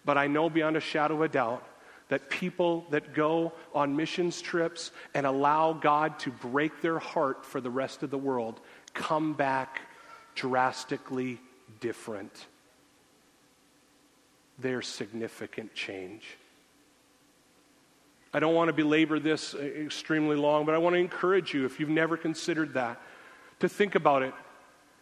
But 0.03 0.17
I 0.17 0.25
know 0.25 0.49
beyond 0.49 0.77
a 0.77 0.81
shadow 0.81 1.15
of 1.15 1.21
a 1.21 1.27
doubt 1.27 1.63
that 2.09 2.29
people 2.29 2.85
that 2.89 3.13
go 3.13 3.53
on 3.73 3.95
missions 3.95 4.41
trips 4.41 4.91
and 5.13 5.25
allow 5.25 5.73
God 5.73 6.19
to 6.19 6.31
break 6.31 6.81
their 6.81 6.99
heart 6.99 7.45
for 7.45 7.61
the 7.61 7.69
rest 7.69 8.03
of 8.03 8.09
the 8.09 8.17
world 8.17 8.59
come 8.93 9.33
back 9.33 9.81
drastically 10.35 11.39
different. 11.79 12.47
There's 14.57 14.87
significant 14.87 15.73
change. 15.73 16.23
I 18.33 18.39
don't 18.39 18.53
want 18.53 18.67
to 18.69 18.73
belabor 18.73 19.19
this 19.19 19.55
extremely 19.55 20.35
long, 20.35 20.65
but 20.65 20.75
I 20.75 20.77
want 20.77 20.95
to 20.95 20.99
encourage 20.99 21.53
you, 21.53 21.65
if 21.65 21.79
you've 21.79 21.89
never 21.89 22.17
considered 22.17 22.73
that, 22.73 23.01
to 23.59 23.69
think 23.69 23.95
about 23.95 24.23
it. 24.23 24.33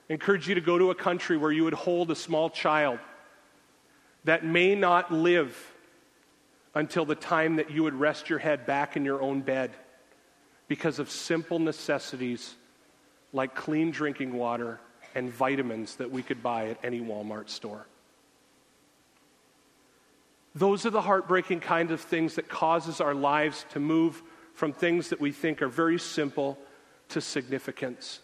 I 0.09 0.13
encourage 0.13 0.47
you 0.47 0.55
to 0.55 0.61
go 0.61 0.77
to 0.77 0.91
a 0.91 0.95
country 0.95 1.37
where 1.37 1.51
you 1.51 1.63
would 1.63 1.73
hold 1.73 2.11
a 2.11 2.15
small 2.15 2.49
child 2.49 2.99
that 4.23 4.45
may 4.45 4.75
not 4.75 5.11
live 5.11 5.73
until 6.77 7.05
the 7.05 7.15
time 7.15 7.55
that 7.55 7.71
you 7.71 7.81
would 7.81 7.95
rest 7.95 8.29
your 8.29 8.37
head 8.37 8.67
back 8.67 8.95
in 8.95 9.03
your 9.03 9.19
own 9.19 9.41
bed 9.41 9.71
because 10.67 10.99
of 10.99 11.09
simple 11.09 11.57
necessities 11.57 12.53
like 13.33 13.55
clean 13.55 13.89
drinking 13.89 14.31
water 14.33 14.79
and 15.15 15.31
vitamins 15.31 15.95
that 15.95 16.11
we 16.11 16.21
could 16.21 16.43
buy 16.43 16.67
at 16.67 16.77
any 16.83 16.99
Walmart 16.99 17.49
store. 17.49 17.87
Those 20.53 20.85
are 20.85 20.91
the 20.91 21.01
heartbreaking 21.01 21.61
kind 21.61 21.89
of 21.89 21.99
things 21.99 22.35
that 22.35 22.47
causes 22.47 23.01
our 23.01 23.15
lives 23.15 23.65
to 23.71 23.79
move 23.79 24.21
from 24.53 24.71
things 24.71 25.09
that 25.09 25.19
we 25.19 25.31
think 25.31 25.63
are 25.63 25.67
very 25.67 25.97
simple 25.97 26.59
to 27.09 27.21
significance. 27.21 28.19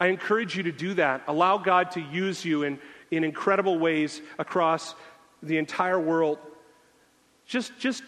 I 0.00 0.06
encourage 0.06 0.56
you 0.56 0.62
to 0.62 0.72
do 0.72 0.94
that. 0.94 1.22
Allow 1.26 1.58
God 1.58 1.90
to 1.92 2.00
use 2.00 2.46
you 2.46 2.62
in, 2.62 2.78
in 3.10 3.24
incredible 3.24 3.78
ways 3.78 4.22
across 4.38 4.94
the 5.42 5.58
entire 5.58 6.00
world. 6.00 6.38
Just, 7.46 7.78
just 7.78 8.02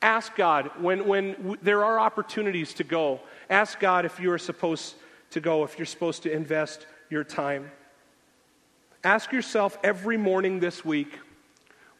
ask 0.00 0.34
God 0.36 0.70
when, 0.80 1.06
when 1.06 1.58
there 1.62 1.84
are 1.84 1.98
opportunities 1.98 2.74
to 2.74 2.84
go. 2.84 3.20
Ask 3.50 3.80
God 3.80 4.04
if 4.04 4.20
you 4.20 4.30
are 4.30 4.38
supposed 4.38 4.94
to 5.30 5.40
go, 5.40 5.64
if 5.64 5.78
you're 5.78 5.86
supposed 5.86 6.22
to 6.24 6.32
invest 6.32 6.86
your 7.10 7.24
time. 7.24 7.70
Ask 9.02 9.32
yourself 9.32 9.76
every 9.82 10.16
morning 10.16 10.60
this 10.60 10.84
week 10.84 11.18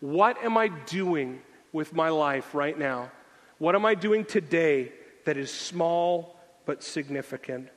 what 0.00 0.42
am 0.44 0.59
I 0.59 0.68
doing 0.68 1.40
with 1.72 1.94
my 1.94 2.11
life 2.11 2.54
right 2.54 2.78
now? 2.78 3.11
What 3.57 3.74
am 3.74 3.87
I 3.87 3.94
doing 3.94 4.26
today 4.26 4.92
that 5.24 5.38
is 5.38 5.50
small 5.50 6.37
but 6.66 6.83
significant? 6.83 7.68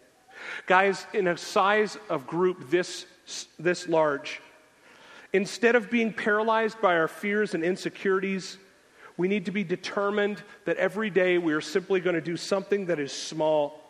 Guys, 0.66 1.08
in 1.14 1.28
a 1.28 1.38
size 1.38 1.98
of 2.10 2.28
group 2.28 2.70
this, 2.70 3.06
this 3.58 3.88
large, 3.88 4.42
instead 5.32 5.76
of 5.76 5.90
being 5.90 6.12
paralyzed 6.12 6.82
by 6.82 6.98
our 6.98 7.08
fears 7.08 7.54
and 7.54 7.64
insecurities, 7.64 8.58
we 9.18 9.28
need 9.28 9.46
to 9.46 9.52
be 9.52 9.64
determined 9.64 10.42
that 10.66 10.78
every 10.78 11.10
day 11.10 11.38
we 11.38 11.54
are 11.54 11.62
simply 11.62 12.00
going 12.00 12.16
to 12.16 12.22
do 12.22 12.38
something 12.38 12.86
that 12.86 13.00
is 13.00 13.12
small 13.12 13.82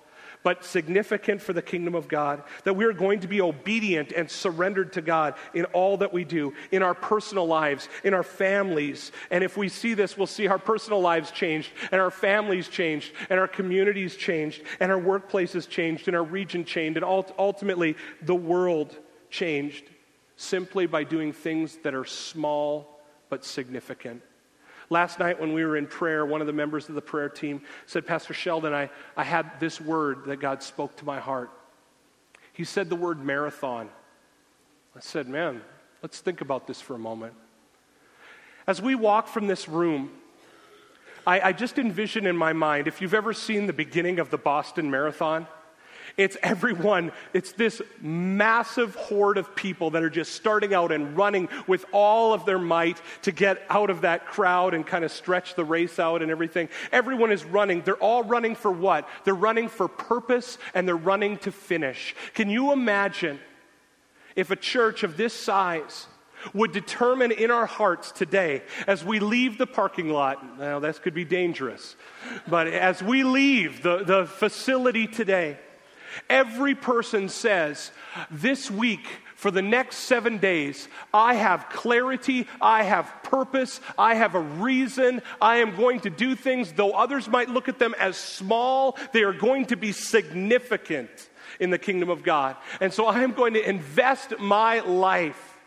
but 0.44 0.64
significant 0.64 1.42
for 1.42 1.52
the 1.52 1.62
kingdom 1.62 1.94
of 1.94 2.08
God. 2.08 2.42
That 2.64 2.76
we 2.76 2.86
are 2.86 2.94
going 2.94 3.20
to 3.20 3.28
be 3.28 3.42
obedient 3.42 4.14
and 4.14 4.32
surrendered 4.32 4.94
to 4.94 5.02
God 5.02 5.34
in 5.54 5.66
all 5.66 5.98
that 5.98 6.14
we 6.14 6.24
do, 6.24 6.54
in 6.72 6.84
our 6.84 6.94
personal 6.94 7.46
lives, 7.46 7.90
in 8.06 8.14
our 8.14 8.24
families. 8.24 9.12
And 9.30 9.44
if 9.44 9.58
we 9.58 9.68
see 9.68 9.94
this, 9.94 10.18
we'll 10.18 10.28
see 10.28 10.48
our 10.48 10.60
personal 10.60 11.02
lives 11.02 11.32
changed, 11.32 11.72
and 11.92 12.00
our 12.00 12.12
families 12.12 12.70
changed, 12.70 13.12
and 13.30 13.40
our 13.40 13.48
communities 13.48 14.16
changed, 14.16 14.62
and 14.80 14.90
our 14.90 15.02
workplaces 15.02 15.68
changed, 15.68 16.08
and 16.08 16.16
our 16.16 16.24
region 16.24 16.64
changed, 16.64 16.96
and 16.98 17.06
ultimately 17.06 17.98
the 18.22 18.36
world 18.36 18.96
changed 19.30 19.84
simply 20.38 20.86
by 20.86 21.04
doing 21.04 21.34
things 21.34 21.78
that 21.84 21.94
are 21.94 22.06
small 22.06 23.02
but 23.30 23.44
significant. 23.44 24.22
Last 24.90 25.20
night, 25.20 25.40
when 25.40 25.54
we 25.54 25.66
were 25.66 25.76
in 25.76 25.86
prayer, 25.86 26.26
one 26.26 26.40
of 26.40 26.48
the 26.48 26.54
members 26.54 26.88
of 26.88 26.96
the 26.96 27.02
prayer 27.02 27.28
team 27.28 27.62
said, 27.86 28.06
Pastor 28.06 28.34
Sheldon, 28.34 28.74
I, 28.74 28.90
I 29.18 29.24
had 29.24 29.60
this 29.60 29.82
word 29.82 30.26
that 30.28 30.38
God 30.38 30.64
spoke 30.64 30.96
to 30.98 31.06
my 31.06 31.20
heart. 31.20 31.52
He 32.54 32.64
said 32.64 32.90
the 32.90 32.96
word 32.96 33.24
marathon. 33.24 33.90
I 34.96 35.00
said, 35.00 35.28
Man, 35.28 35.62
let's 36.02 36.20
think 36.20 36.42
about 36.42 36.68
this 36.68 36.80
for 36.80 36.96
a 36.96 37.00
moment. 37.00 37.34
As 38.66 38.82
we 38.82 38.96
walk 38.96 39.28
from 39.28 39.48
this 39.48 39.68
room, 39.68 40.10
I, 41.26 41.42
I 41.42 41.52
just 41.54 41.78
envision 41.78 42.26
in 42.26 42.38
my 42.38 42.54
mind 42.54 42.88
if 42.88 43.02
you've 43.02 43.14
ever 43.14 43.34
seen 43.34 43.68
the 43.68 43.74
beginning 43.74 44.20
of 44.20 44.30
the 44.30 44.38
Boston 44.38 44.90
Marathon, 44.90 45.48
it's 46.18 46.36
everyone, 46.42 47.12
it's 47.32 47.52
this 47.52 47.80
massive 48.02 48.96
horde 48.96 49.38
of 49.38 49.56
people 49.56 49.92
that 49.92 50.02
are 50.02 50.10
just 50.10 50.34
starting 50.34 50.74
out 50.74 50.92
and 50.92 51.16
running 51.16 51.48
with 51.68 51.86
all 51.92 52.34
of 52.34 52.44
their 52.44 52.58
might 52.58 53.00
to 53.22 53.32
get 53.32 53.62
out 53.70 53.92
of 53.92 54.02
that 54.02 54.26
crowd 54.26 54.74
and 54.74 54.86
kind 54.86 55.06
of 55.06 55.12
stretch 55.12 55.54
the 55.54 55.64
race 55.64 56.00
out 56.00 56.24
and 56.24 56.32
everything. 56.32 56.70
Everyone 56.92 57.32
is 57.32 57.46
running. 57.46 57.82
They're 57.82 57.96
all 57.96 58.24
running 58.24 58.56
for 58.56 58.72
what? 58.72 59.08
They're 59.26 59.36
running 59.36 59.70
for 59.70 59.88
purpose 59.88 60.58
and 60.74 60.88
they're 60.88 60.96
running 60.96 61.38
to 61.40 61.52
finish. 61.52 62.16
Can 62.34 62.50
you 62.50 62.72
imagine 62.72 63.40
if 64.36 64.50
a 64.50 64.56
church 64.56 65.04
of 65.04 65.18
this 65.18 65.34
size 65.34 66.08
would 66.54 66.72
determine 66.72 67.32
in 67.32 67.52
our 67.52 67.68
hearts 67.68 68.12
today 68.12 68.64
as 68.88 69.06
we 69.06 69.20
leave 69.20 69.60
the 69.60 69.68
parking 69.68 70.10
lot? 70.10 70.58
Now, 70.58 70.80
this 70.80 70.98
could 70.98 71.14
be 71.14 71.26
dangerous, 71.26 71.96
but 72.48 72.66
as 72.68 73.04
we 73.04 73.24
leave 73.24 73.84
the, 73.84 74.04
the 74.04 74.26
facility 74.26 75.06
today, 75.06 75.60
Every 76.30 76.76
person 76.76 77.30
says, 77.30 77.92
This 78.32 78.70
week, 78.72 79.08
for 79.38 79.52
the 79.52 79.62
next 79.62 79.98
seven 79.98 80.40
days, 80.40 80.88
I 81.14 81.36
have 81.36 81.70
clarity, 81.70 82.48
I 82.60 82.82
have 82.82 83.12
purpose, 83.22 83.80
I 83.96 84.16
have 84.16 84.34
a 84.34 84.40
reason, 84.40 85.22
I 85.40 85.58
am 85.58 85.76
going 85.76 86.00
to 86.02 86.10
do 86.10 86.36
things, 86.36 86.72
though 86.72 86.92
others 86.92 87.28
might 87.28 87.48
look 87.48 87.70
at 87.70 87.78
them 87.78 87.94
as 88.00 88.18
small, 88.18 88.98
they 89.14 89.22
are 89.22 89.34
going 89.34 89.66
to 89.68 89.76
be 89.76 89.92
significant 89.92 91.30
in 91.60 91.70
the 91.70 91.78
kingdom 91.78 92.10
of 92.10 92.24
God. 92.24 92.56
And 92.82 92.92
so 92.92 93.06
I 93.06 93.22
am 93.22 93.34
going 93.34 93.54
to 93.54 93.70
invest 93.70 94.40
my 94.40 94.80
life 94.80 95.60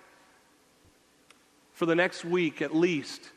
for 1.72 1.86
the 1.86 1.94
next 1.94 2.24
week 2.24 2.60
at 2.62 2.74
least 2.74 3.30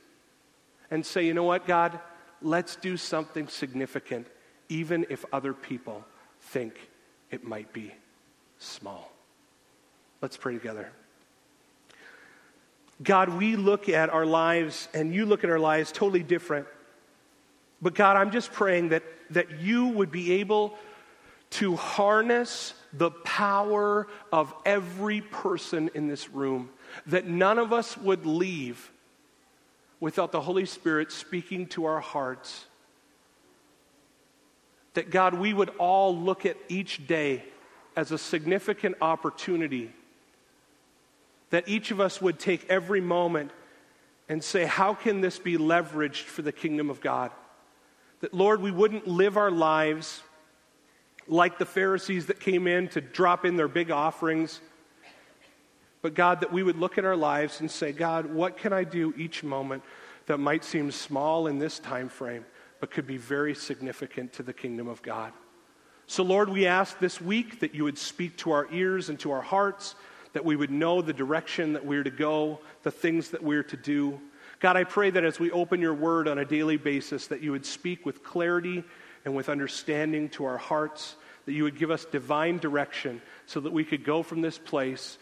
and 0.90 1.06
say, 1.06 1.28
you 1.28 1.36
know 1.36 1.44
what, 1.44 1.68
God, 1.68 2.00
let's 2.42 2.76
do 2.76 2.98
something 2.98 3.48
significant, 3.48 4.26
even 4.68 5.06
if 5.12 5.26
other 5.32 5.54
people 5.54 6.04
think 6.42 6.90
it 7.34 7.44
might 7.44 7.74
be 7.74 7.92
small. 8.60 9.12
Let's 10.22 10.38
pray 10.38 10.54
together. 10.54 10.92
God, 13.02 13.30
we 13.30 13.56
look 13.56 13.90
at 13.90 14.12
our 14.12 14.26
lives 14.26 14.88
and 14.94 15.16
you 15.16 15.26
look 15.26 15.44
at 15.44 15.50
our 15.50 15.60
lives 15.60 15.92
totally 15.92 16.22
different. 16.22 16.68
But 17.82 17.96
God, 17.96 18.18
I'm 18.18 18.30
just 18.30 18.52
praying 18.54 18.90
that, 18.90 19.02
that 19.32 19.60
you 19.60 19.88
would 19.88 20.12
be 20.12 20.34
able 20.34 20.78
to 21.52 21.76
harness 21.76 22.76
the 22.94 23.10
power 23.10 24.08
of 24.32 24.54
every 24.64 25.22
person 25.22 25.90
in 25.96 26.08
this 26.08 26.30
room, 26.30 26.70
that 27.08 27.26
none 27.26 27.58
of 27.58 27.74
us 27.74 27.98
would 27.98 28.28
leave 28.28 28.92
without 30.00 30.32
the 30.32 30.42
Holy 30.42 30.66
Spirit 30.66 31.12
speaking 31.12 31.66
to 31.68 31.86
our 31.86 32.00
hearts 32.00 32.68
that 34.94 35.10
God, 35.10 35.34
we 35.34 35.54
would 35.54 35.70
all 35.80 36.16
look 36.16 36.46
at 36.46 36.58
each 36.70 37.08
day 37.08 37.44
as 37.96 38.12
a 38.12 38.18
significant 38.18 38.96
opportunity. 39.02 39.92
That 41.50 41.68
each 41.68 41.92
of 41.92 42.00
us 42.00 42.22
would 42.22 42.40
take 42.40 42.70
every 42.70 43.02
moment 43.02 43.52
and 44.30 44.44
say, 44.44 44.66
How 44.66 44.94
can 44.94 45.22
this 45.22 45.40
be 45.40 45.58
leveraged 45.58 46.24
for 46.24 46.42
the 46.42 46.52
kingdom 46.52 46.90
of 46.90 47.02
God? 47.02 47.32
That, 48.22 48.34
Lord, 48.34 48.62
we 48.62 48.72
wouldn't 48.72 49.08
live 49.08 49.38
our 49.38 49.52
lives 49.52 50.22
like 51.28 51.58
the 51.58 51.66
Pharisees 51.66 52.28
that 52.28 52.40
came 52.40 52.68
in 52.68 52.88
to 52.90 53.02
drop 53.02 53.46
in 53.46 53.56
their 53.56 53.68
big 53.68 53.92
offerings. 53.92 54.60
But, 56.02 56.16
God, 56.16 56.42
that 56.42 56.52
we 56.52 56.64
would 56.64 56.78
look 56.78 56.98
at 56.98 57.06
our 57.06 57.16
lives 57.16 57.62
and 57.62 57.72
say, 57.72 57.92
God, 57.92 58.26
what 58.26 58.58
can 58.58 58.74
I 58.74 58.84
do 58.84 59.14
each 59.18 59.44
moment 59.44 59.84
that 60.26 60.38
might 60.38 60.64
seem 60.64 60.92
small 60.92 61.48
in 61.48 61.60
this 61.60 61.80
time 61.80 62.10
frame? 62.10 62.46
But 62.84 62.92
could 62.92 63.08
be 63.08 63.16
very 63.16 63.56
significant 63.56 64.34
to 64.34 64.44
the 64.44 64.52
kingdom 64.52 64.90
of 64.90 65.02
God. 65.02 65.32
So, 66.06 66.22
Lord, 66.22 66.50
we 66.50 66.68
ask 66.68 67.00
this 67.00 67.22
week 67.22 67.62
that 67.62 67.74
you 67.74 67.86
would 67.86 67.98
speak 67.98 68.36
to 68.40 68.52
our 68.52 68.68
ears 68.74 69.08
and 69.08 69.18
to 69.22 69.32
our 69.32 69.42
hearts, 69.42 69.96
that 70.34 70.44
we 70.44 70.58
would 70.58 70.70
know 70.70 71.02
the 71.02 71.14
direction 71.14 71.72
that 71.72 71.86
we're 71.86 72.04
to 72.04 72.12
go, 72.12 72.60
the 72.82 72.92
things 72.92 73.30
that 73.30 73.42
we're 73.42 73.64
to 73.64 73.78
do. 73.78 74.20
God, 74.60 74.76
I 74.76 74.84
pray 74.84 75.10
that 75.12 75.24
as 75.24 75.40
we 75.40 75.50
open 75.52 75.80
your 75.80 75.94
word 75.94 76.28
on 76.28 76.40
a 76.40 76.44
daily 76.44 76.76
basis, 76.76 77.28
that 77.28 77.42
you 77.42 77.54
would 77.54 77.66
speak 77.66 78.06
with 78.06 78.22
clarity 78.22 78.84
and 79.24 79.34
with 79.34 79.48
understanding 79.48 80.28
to 80.32 80.44
our 80.44 80.58
hearts, 80.58 81.16
that 81.46 81.54
you 81.54 81.64
would 81.64 81.80
give 81.80 81.90
us 81.90 82.04
divine 82.04 82.58
direction 82.58 83.22
so 83.46 83.62
that 83.62 83.72
we 83.72 83.86
could 83.86 84.04
go 84.04 84.24
from 84.24 84.42
this 84.42 84.58
place 84.58 85.18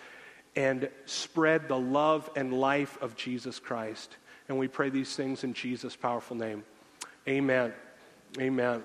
and 0.55 0.89
spread 1.05 1.67
the 1.67 1.77
love 1.77 2.27
and 2.35 2.59
life 2.59 2.97
of 3.03 3.15
Jesus 3.15 3.59
Christ. 3.59 4.17
And 4.49 4.57
we 4.57 4.67
pray 4.67 4.89
these 4.89 5.15
things 5.15 5.43
in 5.43 5.53
Jesus' 5.53 5.95
powerful 5.95 6.35
name. 6.35 6.63
Amen. 7.27 7.73
Amen. 8.39 8.83